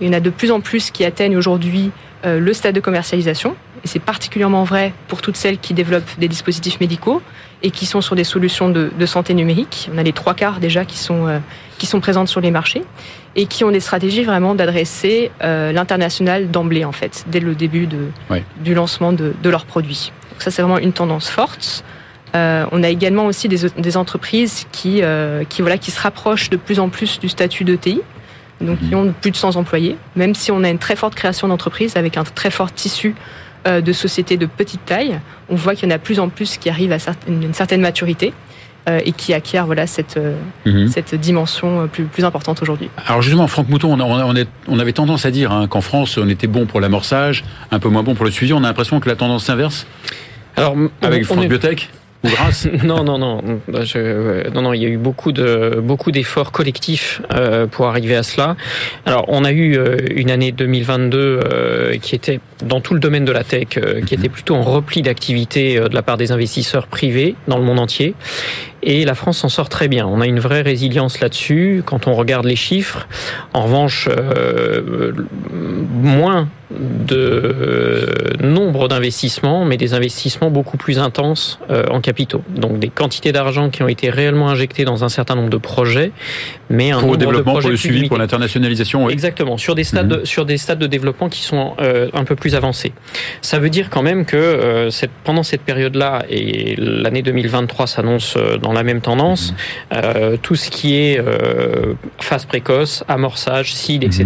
Il 0.00 0.06
y 0.06 0.10
en 0.10 0.12
a 0.12 0.20
de 0.20 0.30
plus 0.30 0.50
en 0.50 0.60
plus 0.60 0.90
qui 0.90 1.04
atteignent 1.04 1.36
aujourd'hui 1.36 1.90
le 2.24 2.52
stade 2.52 2.74
de 2.74 2.80
commercialisation, 2.80 3.54
et 3.84 3.86
c'est 3.86 4.00
particulièrement 4.00 4.64
vrai 4.64 4.92
pour 5.06 5.22
toutes 5.22 5.36
celles 5.36 5.58
qui 5.58 5.74
développent 5.74 6.18
des 6.18 6.26
dispositifs 6.26 6.80
médicaux 6.80 7.22
et 7.62 7.70
qui 7.70 7.86
sont 7.86 8.00
sur 8.00 8.14
des 8.14 8.24
solutions 8.24 8.68
de, 8.68 8.90
de 8.98 9.06
santé 9.06 9.34
numérique. 9.34 9.90
On 9.94 9.98
a 9.98 10.02
les 10.02 10.12
trois 10.12 10.34
quarts 10.34 10.60
déjà 10.60 10.84
qui 10.84 10.98
sont, 10.98 11.40
qui 11.78 11.86
sont 11.86 12.00
présentes 12.00 12.28
sur 12.28 12.40
les 12.40 12.50
marchés 12.50 12.82
et 13.36 13.46
qui 13.46 13.62
ont 13.64 13.70
des 13.70 13.80
stratégies 13.80 14.24
vraiment 14.24 14.54
d'adresser 14.54 15.30
euh, 15.42 15.70
l'international 15.70 16.50
d'emblée, 16.50 16.84
en 16.84 16.92
fait, 16.92 17.24
dès 17.28 17.38
le 17.38 17.54
début 17.54 17.86
de, 17.86 18.08
du 18.64 18.74
lancement 18.74 19.12
de, 19.12 19.34
de, 19.42 19.50
leurs 19.50 19.66
produits. 19.66 20.10
Donc 20.32 20.42
ça, 20.42 20.50
c'est 20.50 20.62
vraiment 20.62 20.78
une 20.78 20.92
tendance 20.92 21.28
forte. 21.28 21.84
Euh, 22.34 22.64
on 22.72 22.82
a 22.82 22.88
également 22.88 23.26
aussi 23.26 23.48
des, 23.48 23.68
des 23.76 23.96
entreprises 23.98 24.66
qui, 24.72 25.00
euh, 25.02 25.44
qui, 25.44 25.60
voilà, 25.60 25.76
qui 25.76 25.90
se 25.90 26.00
rapprochent 26.00 26.48
de 26.48 26.56
plus 26.56 26.80
en 26.80 26.88
plus 26.88 27.20
du 27.20 27.28
statut 27.28 27.64
d'ETI, 27.64 28.00
donc 28.62 28.78
qui 28.78 28.94
mhm. 28.94 29.08
ont 29.08 29.14
plus 29.20 29.30
de 29.30 29.36
100 29.36 29.56
employés, 29.56 29.96
même 30.16 30.34
si 30.34 30.50
on 30.50 30.64
a 30.64 30.70
une 30.70 30.78
très 30.78 30.96
forte 30.96 31.14
création 31.14 31.46
d'entreprises 31.46 31.96
avec 31.96 32.16
un 32.16 32.24
très 32.24 32.50
fort 32.50 32.72
tissu 32.72 33.14
de 33.66 33.92
sociétés 33.92 34.36
de 34.36 34.46
petite 34.46 34.84
taille. 34.84 35.20
On 35.48 35.56
voit 35.56 35.74
qu'il 35.74 35.88
y 35.88 35.92
en 35.92 35.94
a 35.94 35.98
plus 35.98 36.20
en 36.20 36.28
plus 36.28 36.56
qui 36.56 36.70
arrivent 36.70 36.92
à 36.92 36.98
une 37.28 37.52
certaine 37.54 37.80
maturité. 37.80 38.32
Euh, 38.88 39.00
et 39.04 39.10
qui 39.10 39.34
acquiert 39.34 39.66
voilà 39.66 39.88
cette 39.88 40.16
euh, 40.16 40.36
mhm. 40.64 40.86
cette 40.86 41.16
dimension 41.16 41.80
euh, 41.80 41.86
plus 41.86 42.04
plus 42.04 42.24
importante 42.24 42.62
aujourd'hui. 42.62 42.88
Alors 43.08 43.20
justement, 43.20 43.48
Franck 43.48 43.68
Mouton, 43.68 43.98
on, 44.00 44.46
on, 44.68 44.78
avait 44.78 44.92
tendance 44.92 45.26
à 45.26 45.32
dire 45.32 45.50
hein, 45.50 45.66
qu'en 45.66 45.80
France, 45.80 46.18
on 46.18 46.28
était 46.28 46.46
bon 46.46 46.66
pour 46.66 46.80
l'amorçage, 46.80 47.42
un 47.72 47.80
peu 47.80 47.88
moins 47.88 48.04
bon 48.04 48.14
pour 48.14 48.24
le 48.24 48.30
suivi. 48.30 48.52
On 48.52 48.58
a 48.58 48.68
l'impression 48.68 49.00
que 49.00 49.08
la 49.08 49.16
tendance 49.16 49.46
s'inverse. 49.46 49.88
Alors 50.54 50.76
avec 51.02 51.24
France 51.24 51.46
Biotech 51.46 51.90
non, 52.84 53.04
non, 53.04 53.18
non. 53.18 53.42
non, 53.68 54.62
non, 54.62 54.72
il 54.72 54.82
y 54.82 54.86
a 54.86 54.88
eu 54.88 54.96
beaucoup 54.96 55.32
de 55.32 55.80
beaucoup 55.82 56.10
d'efforts 56.10 56.52
collectifs 56.52 57.22
euh, 57.32 57.66
pour 57.66 57.86
arriver 57.86 58.16
à 58.16 58.22
cela. 58.22 58.56
Alors, 59.04 59.24
on 59.28 59.44
a 59.44 59.52
eu 59.52 59.76
euh, 59.76 59.98
une 60.14 60.30
année 60.30 60.52
2022 60.52 61.18
euh, 61.18 61.98
qui 61.98 62.14
était 62.14 62.40
dans 62.64 62.80
tout 62.80 62.94
le 62.94 63.00
domaine 63.00 63.24
de 63.24 63.32
la 63.32 63.44
tech, 63.44 63.78
qui 64.06 64.14
était 64.14 64.28
plutôt 64.28 64.54
en 64.54 64.62
repli 64.62 65.02
d'activité 65.02 65.78
de 65.78 65.94
la 65.94 66.02
part 66.02 66.16
des 66.16 66.32
investisseurs 66.32 66.86
privés 66.86 67.34
dans 67.48 67.58
le 67.58 67.64
monde 67.64 67.78
entier. 67.78 68.14
Et 68.86 69.04
la 69.04 69.14
France 69.14 69.38
s'en 69.38 69.50
sort 69.50 69.68
très 69.68 69.88
bien. 69.88 70.06
On 70.06 70.22
a 70.22 70.26
une 70.26 70.40
vraie 70.40 70.62
résilience 70.62 71.20
là-dessus 71.20 71.82
quand 71.84 72.06
on 72.06 72.14
regarde 72.14 72.46
les 72.46 72.56
chiffres. 72.56 73.06
En 73.52 73.64
revanche, 73.64 74.08
moins 76.00 76.48
de 76.70 78.34
nombre 78.40 78.88
d'investissements, 78.88 79.64
mais 79.64 79.76
des 79.76 79.94
investissements 79.94 80.50
beaucoup 80.50 80.76
plus 80.76 80.98
intenses 80.98 81.60
euh, 81.70 81.84
en 81.90 82.00
capitaux. 82.00 82.42
Donc 82.48 82.78
des 82.78 82.88
quantités 82.88 83.32
d'argent 83.32 83.70
qui 83.70 83.82
ont 83.82 83.88
été 83.88 84.10
réellement 84.10 84.48
injectées 84.48 84.84
dans 84.84 85.04
un 85.04 85.08
certain 85.08 85.36
nombre 85.36 85.50
de 85.50 85.56
projets, 85.56 86.10
mais 86.68 86.90
un 86.90 87.00
pour 87.00 87.12
le 87.12 87.18
développement, 87.18 87.58
pour 87.58 87.68
le 87.68 87.76
suivi, 87.76 88.08
pour 88.08 88.18
l'internationalisation. 88.18 89.08
Exactement, 89.08 89.58
sur 89.58 89.74
des 89.74 89.84
stades, 89.84 90.08
de, 90.08 90.16
mhm. 90.16 90.26
sur 90.26 90.44
des 90.44 90.58
stades 90.58 90.78
de 90.78 90.86
développement 90.86 91.28
qui 91.28 91.42
sont 91.42 91.74
euh, 91.80 92.08
un 92.14 92.24
peu 92.24 92.34
plus 92.34 92.54
avancés. 92.54 92.92
Ça 93.42 93.58
veut 93.58 93.70
dire 93.70 93.88
quand 93.88 94.02
même 94.02 94.24
que 94.24 94.36
euh, 94.36 94.90
pendant 95.22 95.44
cette 95.44 95.62
période-là 95.62 96.24
et 96.28 96.74
l'année 96.78 97.22
2023 97.22 97.86
s'annonce 97.86 98.36
dans 98.60 98.72
la 98.76 98.84
même 98.84 99.00
tendance, 99.00 99.54
mhm. 99.92 100.38
tout 100.38 100.56
ce 100.56 100.70
qui 100.70 100.96
est 100.96 101.20
phase 102.20 102.44
précoce, 102.44 103.04
amorçage, 103.08 103.74
seed, 103.74 104.04
etc. 104.04 104.24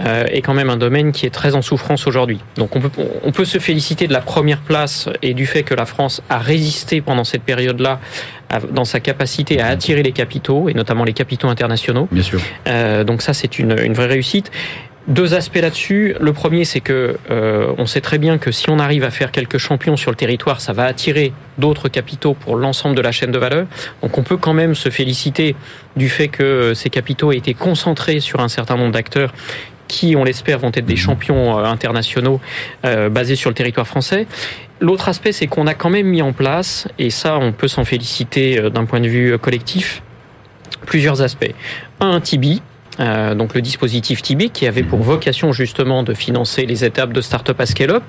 Mhm. 0.00 0.06
est 0.28 0.42
quand 0.42 0.54
même 0.54 0.70
un 0.70 0.76
domaine 0.76 1.12
qui 1.12 1.26
est 1.26 1.30
très 1.30 1.54
en 1.54 1.62
souffrance 1.62 2.06
aujourd'hui. 2.06 2.40
Donc 2.56 2.76
on 2.76 2.80
peut, 2.80 2.90
on 3.22 3.32
peut 3.32 3.44
se 3.44 3.58
féliciter 3.58 4.06
de 4.06 4.12
la 4.12 4.20
première 4.20 4.60
place 4.60 5.08
et 5.22 5.34
du 5.34 5.46
fait 5.46 5.62
que 5.62 5.74
la 5.74 5.86
France 5.86 6.22
a 6.28 6.38
résisté 6.38 7.00
pendant 7.00 7.24
cette 7.24 7.42
période-là 7.42 8.00
dans 8.72 8.84
sa 8.84 9.00
capacité 9.00 9.60
à 9.60 9.68
attirer 9.68 10.02
les 10.02 10.12
capitaux 10.12 10.68
et 10.68 10.74
notamment 10.74 11.04
les 11.04 11.12
capitaux 11.12 11.48
internationaux. 11.48 12.08
Bien 12.10 12.22
sûr. 12.22 12.40
Euh, 12.66 13.04
donc 13.04 13.22
ça 13.22 13.34
c'est 13.34 13.58
une, 13.58 13.76
une 13.82 13.94
vraie 13.94 14.06
réussite. 14.06 14.50
Deux 15.06 15.34
aspects 15.34 15.60
là-dessus. 15.60 16.14
Le 16.18 16.32
premier, 16.32 16.64
c'est 16.64 16.80
que 16.80 17.18
euh, 17.30 17.74
on 17.76 17.84
sait 17.84 18.00
très 18.00 18.16
bien 18.16 18.38
que 18.38 18.50
si 18.50 18.70
on 18.70 18.78
arrive 18.78 19.04
à 19.04 19.10
faire 19.10 19.32
quelques 19.32 19.58
champions 19.58 19.96
sur 19.96 20.10
le 20.10 20.16
territoire, 20.16 20.62
ça 20.62 20.72
va 20.72 20.84
attirer 20.84 21.34
d'autres 21.58 21.90
capitaux 21.90 22.32
pour 22.32 22.56
l'ensemble 22.56 22.96
de 22.96 23.02
la 23.02 23.12
chaîne 23.12 23.30
de 23.30 23.38
valeur. 23.38 23.66
Donc 24.02 24.16
on 24.16 24.22
peut 24.22 24.38
quand 24.38 24.54
même 24.54 24.74
se 24.74 24.88
féliciter 24.88 25.56
du 25.96 26.08
fait 26.08 26.28
que 26.28 26.72
ces 26.74 26.88
capitaux 26.88 27.32
aient 27.32 27.36
été 27.36 27.52
concentrés 27.52 28.20
sur 28.20 28.40
un 28.40 28.48
certain 28.48 28.76
nombre 28.76 28.92
d'acteurs 28.92 29.34
qui, 29.88 30.16
on 30.16 30.24
l'espère, 30.24 30.58
vont 30.58 30.70
être 30.74 30.86
des 30.86 30.94
mhm. 30.94 30.98
champions 30.98 31.58
euh, 31.58 31.64
internationaux 31.64 32.40
euh, 32.84 33.08
basés 33.08 33.36
sur 33.36 33.50
le 33.50 33.54
territoire 33.54 33.86
français. 33.86 34.26
L'autre 34.80 35.08
aspect, 35.08 35.32
c'est 35.32 35.46
qu'on 35.46 35.66
a 35.66 35.74
quand 35.74 35.90
même 35.90 36.06
mis 36.06 36.22
en 36.22 36.32
place, 36.32 36.88
et 36.98 37.10
ça, 37.10 37.38
on 37.38 37.52
peut 37.52 37.68
s'en 37.68 37.84
féliciter 37.84 38.58
euh, 38.58 38.70
d'un 38.70 38.84
point 38.84 39.00
de 39.00 39.08
vue 39.08 39.38
collectif, 39.38 40.02
plusieurs 40.86 41.22
aspects. 41.22 41.52
Un, 42.00 42.20
Tibi, 42.20 42.62
donc 42.98 43.54
le 43.54 43.60
dispositif 43.60 44.22
Tibi 44.22 44.50
qui 44.50 44.66
avait 44.66 44.82
pour 44.82 45.00
mhm. 45.00 45.04
vocation 45.04 45.52
justement 45.52 46.02
de 46.02 46.14
financer 46.14 46.66
les 46.66 46.84
étapes 46.84 47.12
de 47.12 47.20
start-up 47.20 47.60
à 47.60 47.66
scale-up. 47.66 48.04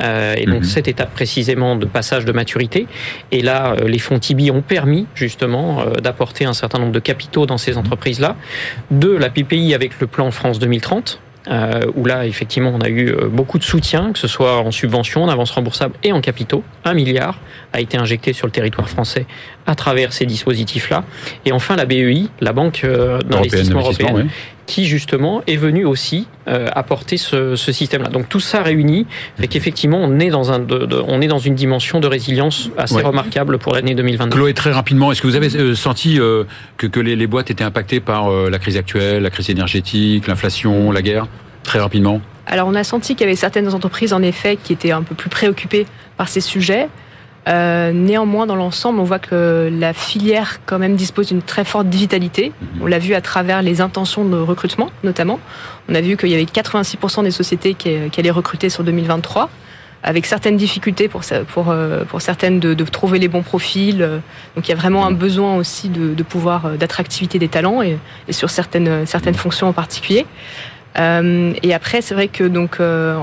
Et 0.00 0.46
donc 0.46 0.60
mhm. 0.60 0.64
cette 0.64 0.88
étape 0.88 1.12
précisément 1.12 1.76
de 1.76 1.86
passage 1.86 2.24
de 2.24 2.32
maturité. 2.32 2.86
Et 3.32 3.42
là 3.42 3.76
les 3.86 3.98
fonds 3.98 4.18
Tibi 4.18 4.50
ont 4.50 4.62
permis 4.62 5.06
justement 5.14 5.84
d'apporter 6.02 6.44
un 6.44 6.52
certain 6.52 6.78
nombre 6.78 6.92
de 6.92 7.00
capitaux 7.00 7.46
dans 7.46 7.58
ces 7.58 7.76
entreprises 7.76 8.20
là 8.20 8.36
de 8.90 9.10
la 9.10 9.30
PPI 9.30 9.74
avec 9.74 10.00
le 10.00 10.06
plan 10.06 10.30
France 10.30 10.58
2030 10.58 11.20
euh, 11.46 11.82
où 11.94 12.06
là, 12.06 12.26
effectivement, 12.26 12.72
on 12.74 12.80
a 12.80 12.88
eu 12.88 13.08
euh, 13.08 13.28
beaucoup 13.28 13.58
de 13.58 13.64
soutien, 13.64 14.12
que 14.12 14.18
ce 14.18 14.28
soit 14.28 14.60
en 14.60 14.70
subvention, 14.70 15.24
en 15.24 15.28
avance 15.28 15.50
remboursable 15.50 15.94
et 16.02 16.12
en 16.12 16.20
capitaux. 16.20 16.64
Un 16.84 16.94
milliard 16.94 17.38
a 17.72 17.80
été 17.80 17.98
injecté 17.98 18.32
sur 18.32 18.46
le 18.46 18.50
territoire 18.50 18.88
français 18.88 19.26
à 19.66 19.74
travers 19.74 20.12
ces 20.14 20.24
dispositifs-là. 20.24 21.04
Et 21.44 21.52
enfin, 21.52 21.76
la 21.76 21.84
BEI, 21.84 22.28
la 22.40 22.52
Banque 22.52 22.82
euh, 22.84 23.18
d'investissement 23.20 23.80
européenne, 23.80 24.28
qui 24.66 24.86
justement 24.86 25.42
est 25.46 25.56
venue 25.56 25.84
aussi 25.84 26.26
apporter 26.46 27.16
ce, 27.16 27.56
ce 27.56 27.72
système-là. 27.72 28.08
Donc 28.08 28.28
tout 28.28 28.40
ça 28.40 28.62
réuni 28.62 29.06
fait 29.38 29.48
qu'effectivement, 29.48 29.98
on 30.02 30.18
est 30.18 30.28
dans 30.28 30.52
un, 30.52 30.66
on 31.08 31.20
est 31.22 31.26
dans 31.26 31.38
une 31.38 31.54
dimension 31.54 32.00
de 32.00 32.06
résilience 32.06 32.70
assez 32.76 33.00
remarquable 33.00 33.58
pour 33.58 33.72
l'année 33.72 33.94
2022. 33.94 34.36
Chloé, 34.36 34.52
très 34.52 34.72
rapidement, 34.72 35.10
est-ce 35.10 35.22
que 35.22 35.26
vous 35.26 35.36
avez 35.36 35.74
senti 35.74 36.16
que, 36.16 36.86
que 36.86 37.00
les, 37.00 37.16
les, 37.16 37.26
boîtes 37.26 37.50
étaient 37.50 37.64
impactées 37.64 38.00
par 38.00 38.30
la 38.30 38.58
crise 38.58 38.76
actuelle, 38.76 39.22
la 39.22 39.30
crise 39.30 39.48
énergétique, 39.48 40.26
l'inflation, 40.26 40.92
la 40.92 41.02
guerre? 41.02 41.26
Très 41.62 41.78
rapidement. 41.78 42.20
Alors 42.46 42.68
on 42.68 42.74
a 42.74 42.84
senti 42.84 43.14
qu'il 43.14 43.24
y 43.26 43.28
avait 43.28 43.36
certaines 43.36 43.72
entreprises 43.74 44.12
en 44.12 44.22
effet 44.22 44.56
qui 44.62 44.72
étaient 44.72 44.92
un 44.92 45.02
peu 45.02 45.14
plus 45.14 45.30
préoccupées 45.30 45.86
par 46.16 46.28
ces 46.28 46.40
sujets. 46.40 46.88
Euh, 47.46 47.92
néanmoins, 47.92 48.46
dans 48.46 48.56
l'ensemble, 48.56 49.00
on 49.00 49.04
voit 49.04 49.18
que 49.18 49.70
la 49.72 49.92
filière 49.92 50.60
quand 50.64 50.78
même 50.78 50.96
dispose 50.96 51.28
d'une 51.28 51.42
très 51.42 51.64
forte 51.64 51.88
vitalité. 51.88 52.52
On 52.80 52.86
l'a 52.86 52.98
vu 52.98 53.14
à 53.14 53.20
travers 53.20 53.62
les 53.62 53.80
intentions 53.80 54.24
de 54.24 54.36
recrutement, 54.36 54.90
notamment. 55.02 55.40
On 55.88 55.94
a 55.94 56.00
vu 56.00 56.16
qu'il 56.16 56.30
y 56.30 56.34
avait 56.34 56.44
86% 56.44 57.22
des 57.22 57.30
sociétés 57.30 57.74
qui, 57.74 57.90
allaient 58.16 58.30
recruter 58.30 58.68
sur 58.68 58.84
2023 58.84 59.50
avec 60.06 60.26
certaines 60.26 60.58
difficultés 60.58 61.08
pour, 61.08 61.22
pour, 61.48 61.70
euh, 61.70 62.04
pour 62.04 62.20
certaines 62.20 62.60
de, 62.60 62.74
de, 62.74 62.84
trouver 62.84 63.18
les 63.18 63.28
bons 63.28 63.42
profils. 63.42 63.98
Donc 64.54 64.68
il 64.68 64.70
y 64.70 64.72
a 64.72 64.76
vraiment 64.76 65.06
un 65.06 65.12
besoin 65.12 65.56
aussi 65.56 65.88
de, 65.88 66.12
de 66.12 66.22
pouvoir 66.22 66.72
d'attractivité 66.72 67.38
des 67.38 67.48
talents 67.48 67.80
et, 67.80 67.98
et, 68.28 68.34
sur 68.34 68.50
certaines, 68.50 69.06
certaines 69.06 69.34
fonctions 69.34 69.66
en 69.66 69.72
particulier. 69.72 70.26
Euh, 70.98 71.52
et 71.62 71.74
après, 71.74 72.00
c'est 72.02 72.14
vrai 72.14 72.28
que 72.28 72.44
donc 72.44 72.78
euh, 72.80 73.18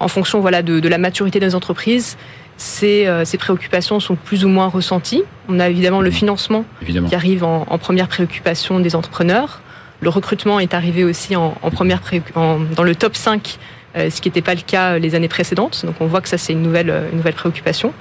en 0.00 0.08
fonction 0.08 0.40
voilà 0.40 0.62
de, 0.62 0.80
de, 0.80 0.88
la 0.88 0.98
maturité 0.98 1.40
des 1.40 1.54
entreprises, 1.54 2.16
ces, 2.58 3.06
euh, 3.06 3.24
ces, 3.24 3.38
préoccupations 3.38 4.00
sont 4.00 4.16
plus 4.16 4.44
ou 4.44 4.48
moins 4.48 4.66
ressenties. 4.66 5.22
On 5.48 5.60
a 5.60 5.68
évidemment 5.68 6.02
le 6.02 6.10
financement 6.10 6.64
qui 6.84 7.14
arrive 7.14 7.44
en, 7.44 7.66
en, 7.68 7.78
première 7.78 8.08
préoccupation 8.08 8.80
des 8.80 8.94
entrepreneurs. 8.94 9.62
Le 10.00 10.10
recrutement 10.10 10.60
est 10.60 10.74
arrivé 10.74 11.04
aussi 11.04 11.34
en, 11.34 11.56
en 11.62 11.70
première 11.70 12.00
en, 12.34 12.58
dans 12.60 12.82
le 12.82 12.94
top 12.94 13.16
5 13.16 13.58
ce 13.96 14.20
qui 14.20 14.28
n'était 14.28 14.42
pas 14.42 14.54
le 14.54 14.60
cas 14.60 14.96
les 14.98 15.16
années 15.16 15.28
précédentes. 15.28 15.84
Donc 15.84 15.96
on 15.98 16.06
voit 16.06 16.20
que 16.20 16.28
ça 16.28 16.38
c'est 16.38 16.52
une 16.52 16.62
nouvelle, 16.62 16.92
une 17.10 17.16
nouvelle 17.16 17.34
préoccupation. 17.34 17.92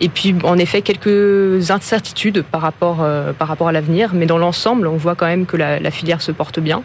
Et 0.00 0.08
puis 0.08 0.34
en 0.42 0.58
effet 0.58 0.82
quelques 0.82 1.70
incertitudes 1.70 2.42
par 2.42 2.60
rapport, 2.60 3.06
par 3.38 3.46
rapport 3.46 3.68
à 3.68 3.72
l'avenir, 3.72 4.10
mais 4.14 4.26
dans 4.26 4.38
l'ensemble 4.38 4.88
on 4.88 4.96
voit 4.96 5.14
quand 5.14 5.26
même 5.26 5.46
que 5.46 5.56
la, 5.56 5.78
la 5.78 5.90
filière 5.92 6.22
se 6.22 6.32
porte 6.32 6.58
bien 6.58 6.82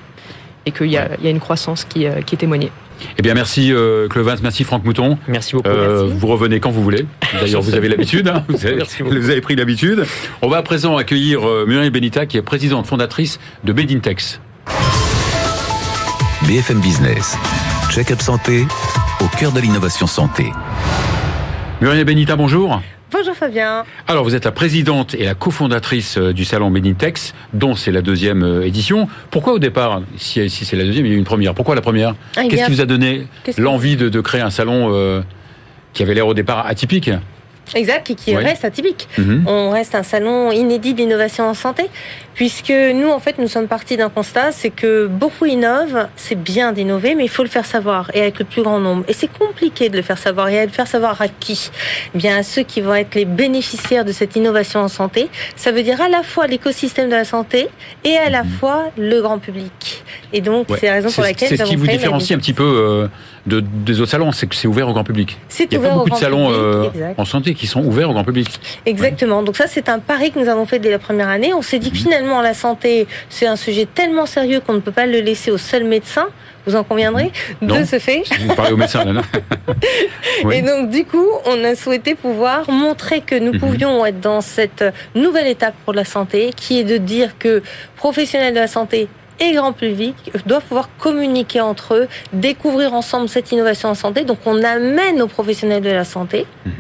et 0.66 0.72
qu'il 0.72 0.92
y, 0.92 0.98
a 0.98 1.10
une 1.24 1.40
croissance 1.40 1.84
qui, 1.84 2.06
euh, 2.06 2.22
qui 2.22 2.36
est 2.36 2.38
témoignée. 2.38 2.72
Eh 3.18 3.22
bien, 3.22 3.34
merci 3.34 3.72
euh, 3.72 4.08
Clevin, 4.08 4.36
merci 4.42 4.64
Franck 4.64 4.86
Mouton. 4.86 5.18
Merci 5.28 5.54
beaucoup. 5.56 5.70
Euh, 5.70 6.10
vous 6.10 6.28
revenez 6.28 6.60
quand 6.60 6.72
vous 6.72 6.84
voulez. 6.84 7.06
D'ailleurs, 7.40 7.62
vous 7.62 7.76
avez 7.76 7.90
l'habitude. 7.90 8.28
Hein. 8.28 8.44
vous, 8.48 9.30
avez, 9.30 9.42
pris 9.42 9.56
l'habitude. 9.56 10.06
On 10.42 10.48
va 10.48 10.58
à 10.58 10.62
présent 10.62 10.98
accueillir 10.98 11.42
Muriel 11.68 11.92
Benita, 11.92 12.26
qui 12.26 12.38
est 12.38 12.42
présidente 12.42 12.86
fondatrice 12.86 13.40
de 13.64 13.74
Bedintex. 13.74 14.40
BFM 16.48 16.80
Business. 16.80 17.38
Check-up 17.92 18.22
santé 18.22 18.66
au 19.22 19.38
cœur 19.38 19.52
de 19.52 19.60
l'innovation 19.60 20.08
santé. 20.08 20.52
Muriel 21.82 22.06
Benita, 22.06 22.36
bonjour. 22.36 22.82
Bonjour 23.12 23.34
Fabien. 23.34 23.86
Alors 24.08 24.24
vous 24.24 24.36
êtes 24.36 24.46
la 24.46 24.52
présidente 24.52 25.16
et 25.16 25.26
la 25.26 25.34
cofondatrice 25.34 26.20
euh, 26.20 26.32
du 26.32 26.46
salon 26.46 26.70
Medintex, 26.70 27.34
dont 27.54 27.76
c'est 27.76 27.92
la 27.92 28.04
deuxième 28.04 28.44
euh, 28.44 28.68
édition. 28.68 29.08
Pourquoi 29.32 29.54
au 29.54 29.60
départ, 29.60 30.04
si, 30.18 30.48
c'est 30.50 30.76
la 30.76 30.84
deuxième, 30.84 31.08
il 31.08 31.10
y 31.10 31.12
a 31.14 31.16
eu 31.16 31.20
une 31.20 31.26
première 31.26 31.56
Pourquoi 31.56 31.74
la 31.74 31.82
première 31.82 32.14
ah, 32.36 32.44
Qu'est-ce 32.48 32.66
qui 32.66 32.72
vous 32.72 32.82
a 32.82 32.86
donné 32.86 33.26
l'envie 33.58 33.98
de, 33.98 34.22
créer 34.22 34.42
un 34.42 34.52
salon 34.52 34.90
euh, 34.94 35.22
qui 35.94 36.04
avait 36.04 36.14
l'air 36.14 36.28
au 36.28 36.36
départ 36.36 36.68
atypique 36.68 37.10
Exact, 37.76 38.10
et 38.10 38.16
qui 38.16 38.36
reste 38.36 38.66
atypique. 38.66 39.08
Mhm. 39.18 39.44
On 39.48 39.70
reste 39.70 39.96
un 39.96 40.04
salon 40.04 40.52
inédit 40.52 40.94
d'innovation 40.94 41.48
en 41.48 41.54
santé, 41.54 41.84
puisque 42.40 42.72
nous, 42.72 43.10
en 43.10 43.20
fait, 43.20 43.38
nous 43.38 43.50
sommes 43.50 43.68
partis 43.68 43.98
d'un 43.98 44.08
constat, 44.08 44.54
c'est 44.54 44.70
que 44.70 45.08
beaucoup 45.08 45.46
innovent, 45.46 46.08
c'est 46.16 46.42
bien 46.42 46.72
d'innover, 46.72 47.14
mais 47.14 47.26
il 47.26 47.30
faut 47.30 47.44
le 47.44 47.50
faire 47.50 47.66
savoir, 47.66 48.12
et 48.14 48.22
avec 48.22 48.40
le 48.40 48.46
plus 48.46 48.62
grand 48.62 48.80
nombre. 48.80 49.04
Et 49.10 49.14
c'est 49.14 49.28
compliqué 49.28 49.90
de 49.90 49.98
le 49.98 50.02
faire 50.02 50.18
savoir, 50.18 50.48
et 50.48 50.58
à 50.58 50.66
le 50.66 50.72
faire 50.72 50.88
savoir 50.88 51.22
à 51.22 51.28
qui? 51.28 51.70
Eh 52.16 52.18
Bien 52.18 52.38
à 52.38 52.44
ceux 52.44 52.62
qui 52.62 52.80
vont 52.80 52.96
être 52.96 53.14
les 53.16 53.26
bénéficiaires 53.26 54.06
de 54.06 54.14
cette 54.14 54.38
innovation 54.38 54.80
en 54.80 54.88
santé. 54.88 55.28
Ça 55.58 55.74
veut 55.74 55.84
dire 55.84 56.00
à 56.00 56.08
la 56.08 56.24
fois 56.24 56.48
l'écosystème 56.48 57.08
de 57.10 57.16
la 57.16 57.26
santé, 57.26 57.68
et 58.06 58.16
à 58.16 58.30
la 58.30 58.46
mhm. 58.46 58.52
fois 58.52 58.86
le 58.98 59.20
grand 59.22 59.40
public. 59.40 60.06
Et 60.32 60.40
donc, 60.40 60.68
c'est 60.80 60.86
la 60.86 60.94
raison 60.94 61.12
pour 61.12 61.24
laquelle... 61.24 61.50
C'est 61.50 61.58
ce 61.58 61.64
qui 61.64 61.76
vous 61.76 61.88
différencie 61.88 62.38
un 62.38 62.40
petit 62.40 62.54
peu 62.54 62.64
euh, 62.64 63.08
de, 63.48 63.60
des 63.60 64.00
autres 64.00 64.12
salons, 64.12 64.32
c'est 64.32 64.48
que 64.48 64.56
c'est 64.56 64.68
ouvert 64.68 64.88
au 64.88 64.94
grand 64.94 65.04
public. 65.04 65.38
C'est 65.50 65.76
ouvert 65.76 65.80
Il 65.80 65.84
y 65.84 65.86
a 65.86 65.90
pas 65.90 65.96
beaucoup 65.96 66.10
de 66.12 66.16
salons 66.16 66.52
euh, 66.52 66.90
en 67.18 67.26
santé 67.26 67.54
qui 67.54 67.68
sont 67.68 67.84
ouverts 67.84 68.10
au 68.10 68.14
grand 68.14 68.24
public. 68.24 68.48
Exactement. 68.86 69.44
Donc 69.44 69.58
ça, 69.58 69.66
c'est 69.68 69.90
un 69.90 70.00
pari 70.00 70.32
que 70.32 70.40
nous 70.40 70.48
avons 70.48 70.66
fait 70.66 70.80
dès 70.80 70.92
la 70.92 71.00
première 71.00 71.28
année. 71.28 71.54
On 71.54 71.62
s'est 71.62 71.80
dit 71.80 71.92
que 71.92 71.98
mhm. 71.98 72.12
Finalement, 72.30 72.42
la 72.42 72.54
santé, 72.54 73.08
c'est 73.30 73.48
un 73.48 73.56
sujet 73.56 73.88
tellement 73.88 74.26
sérieux 74.26 74.60
qu'on 74.60 74.74
ne 74.74 74.80
peut 74.80 74.92
pas 74.92 75.06
le 75.06 75.20
laisser 75.20 75.52
aux 75.52 75.58
seuls 75.58 75.84
médecins 75.84 76.28
vous 76.66 76.76
en 76.76 76.84
conviendrez, 76.84 77.32
de 77.64 77.84
ce 77.84 77.98
fait. 77.98 78.22
Vous 78.42 78.54
parlez 78.54 78.74
au 78.74 78.78
médecin, 78.78 79.04
là, 79.04 79.22
Et 80.52 80.62
donc, 80.62 80.90
du 80.92 81.04
coup, 81.04 81.26
on 81.46 81.64
a 81.64 81.74
souhaité 81.74 82.14
pouvoir 82.14 82.70
montrer 82.70 83.22
que 83.22 83.34
nous 83.34 83.54
mhm. 83.54 83.60
pouvions 83.60 84.06
être 84.06 84.20
dans 84.20 84.42
cette 84.42 84.84
nouvelle 85.16 85.48
étape 85.48 85.74
pour 85.84 85.94
la 85.94 86.04
santé, 86.04 86.52
qui 86.56 86.78
est 86.78 86.84
de 86.84 86.98
dire 86.98 87.40
que 87.40 87.64
professionnels 87.96 88.54
de 88.54 88.60
la 88.60 88.68
santé 88.68 89.08
et 89.40 89.54
grand 89.54 89.72
public 89.72 90.32
doivent 90.46 90.66
pouvoir 90.66 90.90
communiquer 91.00 91.62
entre 91.62 91.96
eux, 91.96 92.08
découvrir 92.34 92.94
ensemble 92.94 93.30
cette 93.30 93.52
innovation 93.52 93.90
en 93.90 93.96
santé. 93.96 94.24
Donc 94.24 94.40
on 94.46 94.62
amène 94.62 95.24
aux 95.24 95.28
professionnels 95.28 95.82
de 95.82 95.90
la 95.90 96.04
santé. 96.04 96.46
Mhm. 96.66 96.74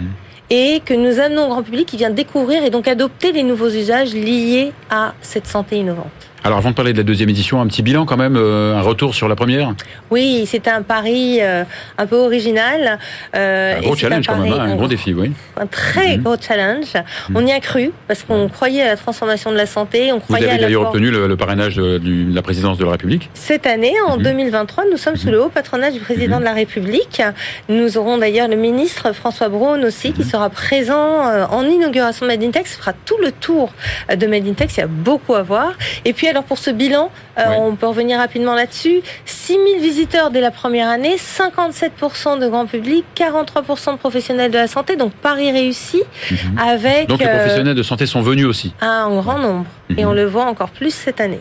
Et 0.50 0.82
que 0.84 0.94
nous 0.94 1.20
amenons 1.20 1.46
au 1.46 1.50
grand 1.50 1.64
public 1.64 1.88
qui 1.88 1.98
vient 1.98 2.10
découvrir 2.10 2.64
et 2.64 2.70
donc 2.70 2.88
adopter 2.88 3.32
les 3.32 3.44
nouveaux 3.44 3.70
usages 3.70 4.14
liés 4.14 4.72
à 4.90 5.14
cette 5.22 5.46
santé 5.46 5.78
innovante. 5.78 6.29
Alors 6.44 6.60
avant 6.60 6.70
de 6.70 6.76
parler 6.76 6.94
de 6.94 6.98
la 6.98 7.04
deuxième 7.04 7.30
édition, 7.30 7.60
un 7.60 7.68
petit 7.68 7.82
bilan 7.82 8.06
quand 8.06 8.16
même, 8.16 8.38
euh, 8.38 8.76
un 8.76 8.82
retour 8.82 9.14
sur 9.14 9.28
la 9.28 9.36
première 9.36 9.74
Oui, 10.10 10.46
c'était 10.46 10.70
un 10.70 10.84
pari 10.84 11.40
euh, 11.42 11.64
un 11.98 12.06
peu 12.06 12.16
original. 12.16 12.98
Euh, 13.36 13.78
un 13.78 13.82
gros 13.82 13.96
challenge 13.96 14.28
quand 14.28 14.38
même, 14.38 14.54
hein, 14.54 14.60
un, 14.60 14.76
gros 14.76 14.88
défi, 14.88 15.14
oui. 15.14 15.34
Un 15.60 15.68
très 15.68 16.18
mhm. 16.18 16.24
gros 16.24 16.36
challenge. 16.40 16.94
Mhm. 16.96 17.36
On 17.36 17.46
y 17.46 17.52
a 17.52 17.60
cru 17.60 17.92
parce 18.08 18.24
qu'on 18.24 18.48
croyait 18.48 18.84
à 18.84 18.88
la 18.88 18.96
transformation 18.96 19.52
de 19.52 19.58
la 19.58 19.66
santé. 19.66 20.14
On 20.14 20.20
croyait 20.20 20.46
Vous 20.46 20.52
avez 20.52 20.62
d'ailleurs 20.62 20.88
obtenu 20.88 21.12
le, 21.12 21.36
parrainage 21.36 21.76
de, 21.76 22.34
la 22.34 22.42
présidence 22.42 22.78
de 22.78 22.86
la 22.86 22.92
République 22.92 23.30
Cette 23.34 23.68
année, 23.68 23.94
en 24.08 24.16
2023, 24.16 24.86
mhm. 24.86 24.92
nous 24.92 24.98
sommes 24.98 25.18
sous 25.18 25.30
le 25.30 25.44
haut 25.44 25.50
patronage 25.50 25.94
du 25.94 26.00
président 26.00 26.40
de 26.40 26.46
la 26.46 26.54
République. 26.54 27.22
Nous 27.68 27.98
aurons 27.98 28.18
d'ailleurs 28.18 28.48
le 28.48 28.56
ministre 28.56 29.14
François 29.14 29.50
Braun 29.50 29.84
aussi 29.84 30.14
qui 30.14 30.24
sera 30.24 30.50
présent 30.50 31.48
en 31.52 31.64
inauguration 31.64 32.26
de 32.26 32.32
Made 32.32 32.44
in 32.44 32.52
Tech. 32.52 32.68
Ce 32.68 32.78
fera 32.78 32.94
tout 32.94 33.18
le 33.22 33.32
tour 33.34 33.74
de 34.16 34.26
Made 34.26 34.48
in 34.48 34.54
Tech. 34.54 34.70
Il 34.78 34.80
y 34.80 34.84
a 34.84 34.88
beaucoup 34.88 35.36
à 35.36 35.44
voir. 35.44 35.74
Et 36.06 36.14
puis 36.14 36.29
alors 36.30 36.44
pour 36.44 36.58
ce 36.58 36.70
bilan, 36.72 37.12
euh, 37.38 37.44
on 37.58 37.76
peut 37.76 37.88
revenir 37.88 38.18
rapidement 38.18 38.56
là-dessus. 38.56 39.02
6 39.26 39.54
000 39.54 39.64
visiteurs 39.82 40.32
dès 40.32 40.42
la 40.42 40.52
première 40.52 40.88
année, 40.88 41.16
57% 41.16 42.40
de 42.40 42.48
grand 42.48 42.66
public, 42.66 43.06
43% 43.16 43.94
de 43.94 43.98
professionnels 43.98 44.52
de 44.52 44.58
la 44.58 44.68
santé, 44.68 44.96
donc 44.96 45.12
Paris 45.14 45.52
réussi 45.52 46.02
mhm. 46.32 46.58
avec... 46.58 47.08
Donc 47.08 47.20
les 47.20 47.28
euh, 47.28 47.38
professionnels 47.38 47.76
de 47.76 47.84
santé 47.84 48.06
sont 48.06 48.22
venus 48.22 48.46
aussi 48.46 48.74
Un 48.82 49.10
grand 49.16 49.40
nombre. 49.40 49.66
Et 49.90 50.04
mhm. 50.04 50.10
on 50.10 50.14
le 50.14 50.26
voit 50.26 50.46
encore 50.46 50.70
plus 50.70 50.94
cette 50.94 51.22
année. 51.22 51.40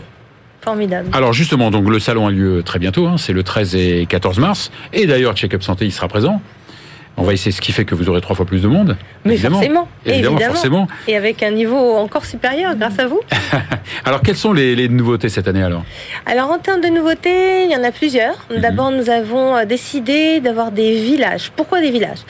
Formidable. 0.61 1.09
Alors 1.12 1.33
justement, 1.33 1.70
donc 1.70 1.88
le 1.88 2.01
salon 2.01 2.27
a 2.27 2.31
lieu 2.31 2.62
très 2.64 2.79
bientôt, 2.79 3.07
hein, 3.07 3.16
c'est 3.16 3.33
le 3.33 3.42
13 3.42 3.77
et 3.77 4.07
14 4.09 4.38
mars. 4.38 4.70
Et 4.92 5.07
d'ailleurs, 5.07 5.35
Check-up 5.35 5.62
Santé, 5.62 5.85
il 5.85 5.92
sera 5.92 6.09
présent. 6.09 6.42
On 7.19 7.25
va 7.25 7.33
essayer 7.33 7.51
ce 7.51 7.61
qui 7.61 7.73
fait 7.73 7.85
que 7.85 7.95
vous 7.95 8.09
aurez 8.09 8.21
trois 8.21 8.37
fois 8.37 8.47
plus 8.47 8.63
de 8.63 8.69
monde. 8.69 8.97
Mais 9.25 9.37
forcément, 9.37 9.89
évidemment, 10.07 10.39
forcément. 10.39 10.89
Et 11.09 11.17
avec 11.17 11.43
un 11.43 11.51
niveau 11.51 11.97
encore 11.97 12.25
supérieur 12.25 12.77
grâce 12.77 12.99
à 12.99 13.07
vous. 13.07 13.21
alors, 14.05 14.23
quelles 14.23 14.37
sont 14.37 14.53
les, 14.53 14.89
nouveautés 14.89 15.29
cette 15.29 15.49
année 15.49 15.63
alors? 15.63 15.85
Alors, 16.27 16.51
en 16.51 16.59
termes 16.59 16.81
de 16.81 16.89
nouveautés, 16.89 17.65
il 17.65 17.73
y 17.73 17.77
en 17.77 17.83
a 17.83 17.91
plusieurs. 17.91 18.47
Mhm. 18.51 18.61
D'abord, 18.61 18.91
nous 18.93 19.11
avons 19.11 19.57
euh, 19.57 19.65
décidé 19.65 20.41
d'avoir 20.41 20.71
des 20.71 20.95
villages. 20.95 21.51
Pourquoi 21.57 21.81
des 21.81 21.91
villages? 21.91 22.21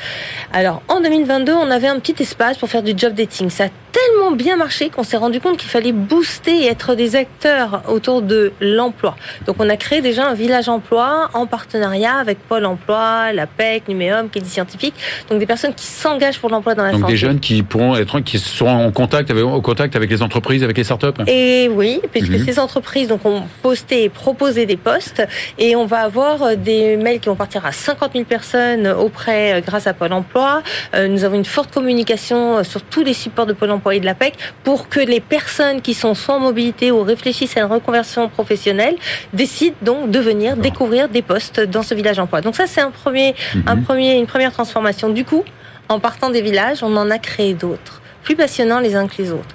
Alors, 0.52 0.82
en 0.88 1.00
2022, 1.00 1.52
on 1.52 1.70
avait 1.70 1.88
un 1.88 1.98
petit 1.98 2.22
espace 2.22 2.56
pour 2.56 2.70
faire 2.70 2.82
du 2.82 2.94
job 2.96 3.12
dating. 3.14 3.50
Ça 3.50 3.66
tellement 3.98 4.32
bien 4.32 4.56
marché 4.56 4.90
qu'on 4.90 5.02
s'est 5.02 5.16
rendu 5.16 5.40
compte 5.40 5.56
qu'il 5.56 5.70
fallait 5.70 5.92
booster 5.92 6.64
et 6.64 6.66
être 6.66 6.94
des 6.94 7.16
acteurs 7.16 7.82
autour 7.88 8.22
de 8.22 8.52
l'emploi. 8.60 9.16
Donc, 9.46 9.56
on 9.58 9.68
a 9.68 9.76
créé 9.76 10.00
déjà 10.00 10.28
un 10.28 10.34
village 10.34 10.68
emploi 10.68 11.30
en 11.34 11.46
partenariat 11.46 12.14
avec 12.14 12.38
Pôle 12.38 12.64
emploi, 12.64 13.32
la 13.32 13.46
PEC, 13.46 13.88
Numéum, 13.88 14.28
est 14.34 14.44
scientifique 14.44 14.94
donc 15.28 15.38
des 15.38 15.46
personnes 15.46 15.74
qui 15.74 15.84
s'engagent 15.84 16.38
pour 16.38 16.50
l'emploi 16.50 16.74
dans 16.74 16.84
la 16.84 16.92
donc 16.92 17.00
santé. 17.00 17.12
des 17.12 17.18
jeunes 17.18 17.40
qui 17.40 17.62
pourront 17.62 17.96
être, 17.96 18.20
qui 18.20 18.38
seront 18.38 18.86
en 18.86 18.90
contact 18.92 19.30
avec, 19.30 19.44
au 19.44 19.60
contact 19.60 19.96
avec 19.96 20.10
les 20.10 20.22
entreprises, 20.22 20.62
avec 20.62 20.76
les 20.76 20.84
startups. 20.84 21.22
Et 21.26 21.68
oui, 21.68 22.00
puisque 22.12 22.30
mhm. 22.30 22.44
ces 22.44 22.58
entreprises 22.58 23.08
donc 23.08 23.24
ont 23.24 23.42
posté 23.62 24.04
et 24.04 24.08
proposé 24.08 24.66
des 24.66 24.76
postes, 24.76 25.26
et 25.58 25.76
on 25.76 25.86
va 25.86 26.00
avoir 26.00 26.42
euh, 26.42 26.56
des 26.56 26.96
mails 26.96 27.20
qui 27.20 27.28
vont 27.28 27.34
partir 27.34 27.66
à 27.66 27.72
50 27.72 28.12
000 28.12 28.24
personnes 28.24 28.86
auprès, 28.86 29.54
euh, 29.54 29.60
grâce 29.60 29.86
à 29.86 29.94
Pôle 29.94 30.12
Emploi. 30.12 30.62
Euh, 30.94 31.08
nous 31.08 31.24
avons 31.24 31.36
une 31.36 31.44
forte 31.44 31.72
communication 31.72 32.62
sur 32.64 32.82
tous 32.82 33.02
les 33.02 33.14
supports 33.14 33.46
de 33.46 33.52
Pôle 33.52 33.70
Emploi 33.70 33.87
et 33.90 34.00
de 34.00 34.06
la 34.06 34.14
PEC 34.14 34.34
pour 34.64 34.88
que 34.88 35.00
les 35.00 35.20
personnes 35.20 35.80
qui 35.80 35.94
sont 35.94 36.14
soit 36.14 36.36
en 36.36 36.40
mobilité 36.40 36.90
ou 36.90 37.02
réfléchissent 37.02 37.56
à 37.56 37.60
une 37.60 37.66
reconversion 37.66 38.28
professionnelle 38.28 38.96
décident 39.32 39.76
donc 39.82 40.10
de 40.10 40.18
venir 40.18 40.56
découvrir 40.56 41.08
des 41.08 41.22
postes 41.22 41.60
dans 41.60 41.82
ce 41.82 41.94
village 41.94 42.18
emploi. 42.18 42.40
Donc 42.40 42.56
ça, 42.56 42.66
c'est 42.66 42.80
un 42.80 42.90
premier, 42.90 43.34
un 43.66 43.76
mhm. 43.76 43.84
premier, 43.84 44.18
une 44.18 44.26
première 44.26 44.52
transformation. 44.52 45.08
Du 45.08 45.24
coup, 45.24 45.44
en 45.88 46.00
partant 46.00 46.30
des 46.30 46.42
villages, 46.42 46.82
on 46.82 46.96
en 46.96 47.10
a 47.10 47.18
créé 47.18 47.54
d'autres, 47.54 48.00
plus 48.22 48.36
passionnants 48.36 48.80
les 48.80 48.94
uns 48.94 49.06
que 49.06 49.20
les 49.22 49.30
autres. 49.32 49.54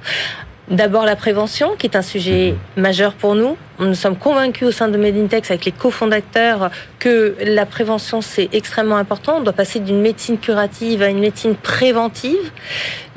D'abord 0.70 1.04
la 1.04 1.18
prévention, 1.18 1.76
qui 1.78 1.88
est 1.88 1.98
un 1.98 2.02
sujet 2.02 2.56
majeur 2.78 3.16
pour 3.16 3.36
nous. 3.36 3.58
Nous 3.80 3.96
sommes 3.96 4.16
convaincus 4.16 4.70
au 4.70 4.72
sein 4.72 4.88
de 4.88 4.98
Medintex, 4.98 5.52
avec 5.52 5.66
les 5.66 5.74
cofondateurs, 5.74 6.72
que 7.00 7.36
la 7.46 7.66
prévention, 7.66 8.22
c'est 8.22 8.48
extrêmement 8.54 8.96
important. 8.96 9.38
On 9.40 9.42
doit 9.42 9.52
passer 9.52 9.82
d'une 9.82 10.00
médecine 10.00 10.38
curative 10.38 11.02
à 11.02 11.10
une 11.10 11.20
médecine 11.20 11.56
préventive. 11.56 12.52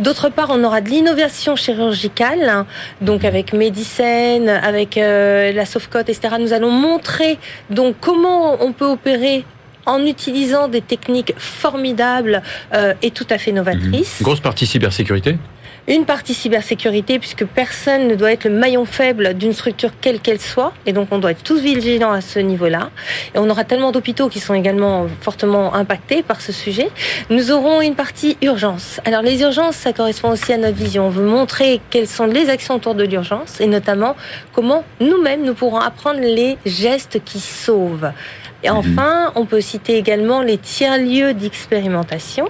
D'autre 0.00 0.28
part, 0.28 0.48
on 0.50 0.64
aura 0.64 0.80
de 0.80 0.88
l'innovation 0.88 1.54
chirurgicale, 1.54 2.64
donc 3.00 3.24
avec 3.24 3.52
Medicine, 3.52 4.48
avec 4.48 4.98
euh, 4.98 5.52
la 5.52 5.66
Softcote, 5.66 6.08
etc. 6.08 6.36
Nous 6.40 6.52
allons 6.52 6.72
montrer 6.72 7.38
donc 7.70 7.94
comment 8.00 8.56
on 8.60 8.72
peut 8.72 8.86
opérer 8.86 9.44
en 9.86 10.04
utilisant 10.04 10.66
des 10.66 10.80
techniques 10.80 11.32
formidables 11.38 12.42
euh, 12.74 12.92
et 13.02 13.12
tout 13.12 13.26
à 13.30 13.38
fait 13.38 13.52
novatrices. 13.52 14.18
Une 14.18 14.24
grosse 14.24 14.40
partie 14.40 14.66
cybersécurité 14.66 15.36
une 15.88 16.04
partie 16.04 16.34
cybersécurité, 16.34 17.18
puisque 17.18 17.44
personne 17.44 18.08
ne 18.08 18.14
doit 18.14 18.32
être 18.32 18.44
le 18.44 18.50
maillon 18.50 18.84
faible 18.84 19.34
d'une 19.34 19.52
structure 19.52 19.90
quelle 20.00 20.20
qu'elle 20.20 20.40
soit, 20.40 20.72
et 20.84 20.92
donc 20.92 21.08
on 21.10 21.18
doit 21.18 21.30
être 21.30 21.42
tous 21.42 21.60
vigilants 21.60 22.12
à 22.12 22.20
ce 22.20 22.38
niveau-là. 22.38 22.90
Et 23.34 23.38
on 23.38 23.48
aura 23.48 23.64
tellement 23.64 23.92
d'hôpitaux 23.92 24.28
qui 24.28 24.40
sont 24.40 24.54
également 24.54 25.06
fortement 25.20 25.74
impactés 25.74 26.22
par 26.22 26.40
ce 26.40 26.52
sujet. 26.52 26.88
Nous 27.30 27.52
aurons 27.52 27.80
une 27.80 27.94
partie 27.94 28.36
urgence. 28.42 29.00
Alors 29.04 29.22
les 29.22 29.42
urgences, 29.42 29.76
ça 29.76 29.92
correspond 29.92 30.30
aussi 30.30 30.52
à 30.52 30.58
notre 30.58 30.76
vision. 30.76 31.06
On 31.06 31.10
veut 31.10 31.26
montrer 31.26 31.80
quelles 31.90 32.08
sont 32.08 32.26
les 32.26 32.50
actions 32.50 32.74
autour 32.74 32.94
de 32.94 33.04
l'urgence, 33.04 33.60
et 33.60 33.66
notamment 33.66 34.16
comment 34.52 34.84
nous-mêmes 35.00 35.44
nous 35.44 35.54
pourrons 35.54 35.78
apprendre 35.78 36.20
les 36.20 36.58
gestes 36.66 37.20
qui 37.24 37.38
sauvent. 37.40 38.10
Et 38.62 38.70
mhm. 38.70 38.76
enfin, 38.76 39.32
on 39.34 39.44
peut 39.44 39.60
citer 39.60 39.96
également 39.96 40.42
les 40.42 40.58
tiers-lieux 40.58 41.34
d'expérimentation, 41.34 42.48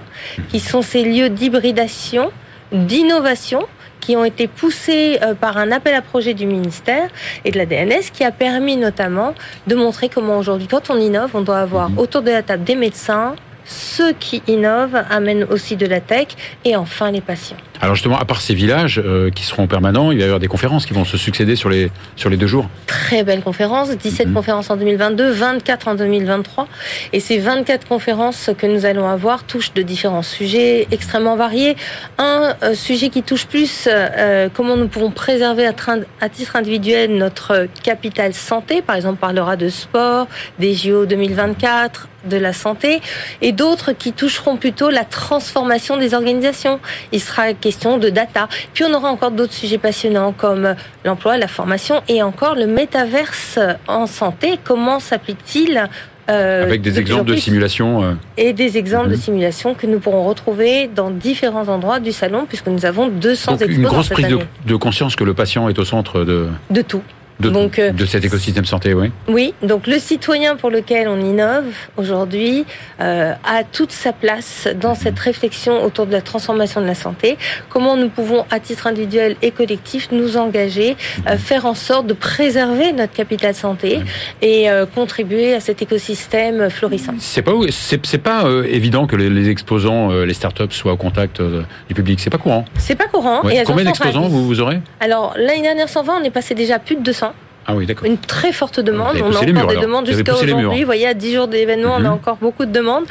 qui 0.49 0.59
sont 0.59 0.81
ces 0.81 1.03
lieux 1.03 1.29
d'hybridation, 1.29 2.31
d'innovation, 2.71 3.67
qui 4.07 4.15
ont 4.15 4.23
été 4.23 4.47
poussés 4.47 5.19
euh, 5.21 5.33
par 5.33 5.57
un 5.57 5.69
appel 5.71 5.93
à 5.93 6.01
projet 6.01 6.33
du 6.33 6.45
ministère 6.45 7.09
et 7.43 7.51
de 7.51 7.57
la 7.57 7.65
DNS 7.65 8.09
qui 8.13 8.23
a 8.23 8.31
permis 8.31 8.77
notamment 8.77 9.33
de 9.67 9.75
montrer 9.75 10.07
comment 10.07 10.37
aujourd'hui, 10.37 10.67
quand 10.67 10.89
on 10.89 10.97
innove, 10.97 11.31
on 11.33 11.41
doit 11.41 11.59
avoir 11.59 11.89
mhm. 11.89 11.99
autour 11.99 12.21
de 12.21 12.31
la 12.31 12.41
table 12.41 12.63
des 12.63 12.75
médecins, 12.75 13.35
ceux 13.65 14.13
qui 14.13 14.41
innovent 14.47 15.03
amènent 15.09 15.43
aussi 15.43 15.75
de 15.75 15.85
la 15.85 15.99
tech 15.99 16.27
et 16.63 16.77
enfin 16.77 17.11
les 17.11 17.19
patients. 17.19 17.57
Alors 17.81 17.95
justement, 17.95 18.17
à 18.17 18.25
part 18.25 18.41
ces 18.41 18.53
villages 18.53 19.01
euh, 19.03 19.29
qui 19.29 19.43
seront 19.43 19.67
permanents, 19.67 20.11
il 20.11 20.17
va 20.17 20.21
y 20.21 20.25
avoir 20.25 20.39
des 20.39 20.47
conférences 20.47 20.85
qui 20.85 20.93
vont 20.93 21.05
se 21.05 21.17
succéder 21.17 21.55
sur 21.55 21.69
les, 21.69 21.91
sur 22.15 22.29
les 22.29 22.37
deux 22.37 22.47
jours. 22.47 22.69
Très 22.87 23.23
belle 23.23 23.41
conférence, 23.41 23.89
17 23.95 24.27
mhm. 24.27 24.33
conférences 24.33 24.69
en 24.69 24.77
2022, 24.77 25.29
24 25.29 25.87
en 25.89 25.95
2023. 25.95 26.67
Et 27.13 27.19
ces 27.19 27.37
24 27.37 27.87
conférences 27.87 28.49
que 28.57 28.65
nous 28.65 28.85
allons 28.85 29.07
avoir 29.07 29.43
touchent 29.43 29.73
de 29.73 29.81
différents 29.81 30.23
sujets 30.23 30.87
extrêmement 30.91 31.35
variés. 31.35 31.75
Un 32.17 32.55
euh, 32.63 32.73
sujet 32.73 33.09
qui 33.09 33.23
touche 33.23 33.45
plus 33.45 33.87
euh, 33.87 34.49
comment 34.53 34.75
nous 34.75 34.87
pouvons 34.87 35.11
préserver 35.11 35.65
à, 35.65 35.73
à, 36.21 36.29
titre 36.29 36.55
individuel 36.55 37.15
notre 37.15 37.67
capital 37.83 38.33
santé. 38.33 38.81
Par 38.81 38.95
exemple, 38.95 39.15
on 39.17 39.17
parlera 39.17 39.55
de 39.55 39.69
sport, 39.69 40.27
des 40.59 40.73
JO 40.73 41.05
2024, 41.05 42.07
de 42.27 42.37
la 42.37 42.53
santé. 42.53 43.01
Et 43.41 43.51
d'autres 43.51 43.91
qui 43.93 44.13
toucheront 44.13 44.57
plutôt 44.57 44.89
la 44.89 45.05
transformation 45.05 45.97
des 45.97 46.13
organisations. 46.13 46.79
Il 47.11 47.21
sera 47.21 47.53
de 47.99 48.09
data. 48.09 48.47
Puis 48.73 48.83
on 48.83 48.93
aura 48.93 49.09
encore 49.09 49.31
d'autres 49.31 49.53
sujets 49.53 49.77
passionnants 49.77 50.31
comme 50.31 50.75
l'emploi, 51.03 51.37
la 51.37 51.47
formation 51.47 52.01
et 52.07 52.23
encore 52.23 52.55
le 52.55 52.67
métaverse 52.67 53.59
en 53.87 54.07
santé. 54.07 54.59
Comment 54.63 54.99
s'applique-t-il 54.99 55.83
euh, 56.29 56.63
Avec 56.63 56.81
des 56.81 56.99
exemples 56.99 57.31
de 57.31 57.35
simulation. 57.35 58.03
Euh. 58.03 58.13
Et 58.37 58.53
des 58.53 58.77
exemples 58.77 59.09
de 59.09 59.15
mhm. 59.15 59.21
simulation 59.21 59.73
que 59.73 59.85
nous 59.85 59.99
pourrons 59.99 60.23
retrouver 60.23 60.89
dans 60.93 61.09
différents 61.09 61.67
endroits 61.67 61.99
du 61.99 62.11
salon, 62.11 62.45
puisque 62.47 62.67
nous 62.67 62.85
avons 62.85 63.07
200 63.07 63.57
Donc, 63.57 63.67
Une 63.67 63.83
grosse 63.83 64.09
prise 64.09 64.37
de, 64.65 64.75
conscience 64.75 65.15
que 65.15 65.23
le 65.23 65.33
patient 65.33 65.69
est 65.69 65.79
au 65.79 65.85
centre 65.85 66.23
de. 66.23 66.47
De 66.69 66.81
tout. 66.81 67.01
De, 67.39 67.49
donc, 67.49 67.77
euh, 67.77 67.91
de 67.91 68.05
cet 68.05 68.25
écosystème 68.25 68.65
santé, 68.65 68.93
oui. 68.93 69.11
Oui, 69.27 69.53
donc 69.61 69.85
le 69.85 69.99
citoyen 69.99 70.55
pour 70.55 70.71
lequel 70.71 71.07
on 71.07 71.19
innove 71.19 71.65
aujourd'hui 71.95 72.65
euh, 72.99 73.33
a 73.43 73.63
toute 73.63 73.91
sa 73.91 74.11
place 74.11 74.67
dans 74.79 74.91
mhm. 74.91 74.95
cette 74.95 75.19
réflexion 75.19 75.83
autour 75.83 76.07
de 76.07 76.11
la 76.11 76.21
transformation 76.21 76.81
de 76.81 76.87
la 76.87 76.95
santé. 76.95 77.37
Comment 77.69 77.95
nous 77.95 78.09
pouvons, 78.09 78.45
à 78.49 78.59
titre 78.59 78.87
individuel 78.87 79.35
et 79.41 79.51
collectif, 79.51 80.09
nous 80.11 80.37
engager, 80.37 80.95
euh, 81.27 81.33
mhm. 81.33 81.37
faire 81.37 81.65
en 81.65 81.75
sorte 81.75 82.07
de 82.07 82.13
préserver 82.13 82.91
notre 82.91 83.13
capital 83.13 83.53
santé 83.53 83.99
et 84.41 84.69
euh, 84.69 84.85
contribuer 84.85 85.53
à 85.53 85.59
cet 85.59 85.81
écosystème 85.81 86.69
florissant. 86.69 87.13
C'est 87.19 87.41
pas 87.41 87.51
c'est 87.69 88.17
pas 88.17 88.45
euh, 88.45 88.63
évident 88.63 89.07
que 89.07 89.15
les, 89.15 89.29
les 89.29 89.49
exposants, 89.49 90.09
les 90.11 90.33
startups 90.33 90.71
soient 90.71 90.93
au 90.93 90.97
contact 90.97 91.41
du 91.41 91.93
public. 91.93 92.19
C'est 92.19 92.29
pas 92.29 92.37
courant. 92.37 92.65
C'est 92.77 92.95
pas 92.95 93.07
courant. 93.07 93.47
Et 93.49 93.63
Combien 93.63 93.85
d'exposants 93.85 94.27
vous, 94.27 94.45
vous 94.45 94.59
aurez? 94.59 94.79
Alors 94.99 95.33
l'année 95.37 95.61
dernière 95.61 95.89
120, 95.89 96.21
on 96.21 96.23
est 96.23 96.31
passé 96.31 96.55
déjà 96.55 96.79
plus 96.79 96.95
de 96.95 97.01
200. 97.01 97.26
Ah 97.69 97.75
oui, 97.75 97.85
d'accord. 97.85 98.05
Une 98.05 98.17
très 98.17 98.53
forte 98.53 98.79
demande. 98.79 99.17
on 99.21 99.33
a 99.33 99.39
encore 99.39 99.67
des 99.67 99.75
demandes 99.75 100.07
jusqu'à 100.07 100.33
aujourd'hui. 100.35 100.79
Vous 100.79 100.85
voyez, 100.85 101.05
à 101.05 101.13
10 101.13 101.33
jours 101.33 101.47
d'événement, 101.49 101.95
on 101.95 101.97
a 101.97 101.99
mhm. 101.99 102.13
encore 102.13 102.37
beaucoup 102.37 102.65
de 102.65 102.71
demandes. 102.71 103.03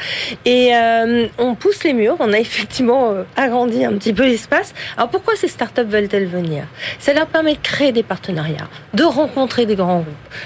Et 0.45 0.75
euh, 0.75 1.27
on 1.37 1.53
pousse 1.53 1.83
les 1.83 1.93
murs. 1.93 2.15
On 2.19 2.33
a 2.33 2.39
effectivement 2.39 3.11
euh, 3.11 3.23
agrandi 3.35 3.85
un 3.85 3.93
petit 3.93 4.13
peu 4.13 4.23
l'espace. 4.23 4.73
Alors 4.97 5.09
pourquoi 5.09 5.35
ces 5.35 5.47
startups 5.47 5.83
veulent-elles 5.83 6.25
venir? 6.25 6.63
Ça 6.97 7.13
leur 7.13 7.27
permet 7.27 7.53
de 7.53 7.59
créer 7.61 7.91
des 7.91 8.01
partenariats, 8.01 8.67
de 8.95 9.03
rencontrer 9.03 9.67
des 9.67 9.75
grands 9.75 10.03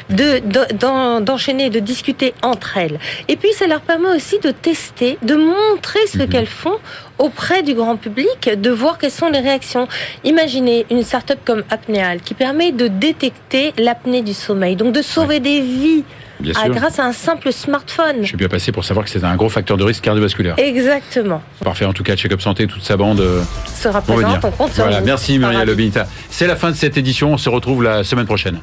groupes, 0.10 1.24
d'enchaîner, 1.24 1.70
de, 1.70 1.76
de 1.76 1.80
discuter 1.80 2.34
entre 2.42 2.78
elles. 2.78 3.00
Et 3.30 3.38
puis 3.38 3.54
ça 3.54 3.66
leur 3.66 3.80
permet 3.80 4.10
aussi 4.10 4.40
de 4.40 4.52
tester, 4.52 5.18
de 5.22 5.36
montrer 5.36 6.06
ce 6.08 6.18
mhm. 6.18 6.28
qu'elles 6.28 6.48
font 6.48 6.80
auprès 7.22 7.64
du 7.64 7.74
grand 7.74 7.96
public, 7.96 8.50
de 8.56 8.70
voir 8.70 8.98
quelles 8.98 9.12
sont 9.12 9.30
les 9.30 9.40
réactions. 9.40 9.88
Imaginez 10.24 10.86
une 10.90 11.04
start-up 11.04 11.40
comme 11.46 11.64
Apneal 11.70 12.20
qui 12.22 12.34
permet 12.34 12.72
de 12.72 12.88
détecter 12.88 13.74
l'apnée 13.78 14.22
du 14.22 14.34
sommeil, 14.34 14.76
donc 14.76 14.94
de 14.94 15.02
sauver 15.02 15.40
des 15.40 15.62
vies. 15.62 16.04
Ah, 16.56 16.70
grâce 16.70 16.98
à 16.98 17.06
un 17.06 17.14
simple 17.14 17.54
smartphone. 17.54 18.18
Je 18.22 18.28
suis 18.28 18.38
bien 18.38 18.48
passé 18.48 18.72
pour 18.72 18.84
savoir 18.84 19.06
que 19.06 19.12
c'est 19.12 19.24
un 19.24 19.36
gros 19.36 19.50
facteur 19.50 19.78
de 19.78 19.84
risque 19.84 20.04
cardiovasculaire. 20.04 20.56
Exactement. 20.58 21.40
Parfait. 21.64 21.86
En 21.86 21.94
tout 21.94 22.02
cas, 22.02 22.16
Check-up 22.16 22.42
Santé, 22.42 22.66
toute 22.66 22.82
sa 22.82 22.98
bande 22.98 23.20
euh, 23.20 23.44
sera 23.72 24.02
présente. 24.02 24.44
On 24.44 24.50
compte 24.50 24.72
Voilà. 24.72 25.02
Merci 25.02 25.38
Muriel 25.38 25.68
Lobinita. 25.68 26.08
C'est 26.32 26.48
la 26.48 26.56
fin 26.56 26.72
de 26.72 26.76
cette 26.76 26.98
édition. 26.98 27.34
On 27.34 27.38
se 27.38 27.50
retrouve 27.50 27.84
la 27.84 28.04
semaine 28.04 28.26
prochaine. 28.26 28.60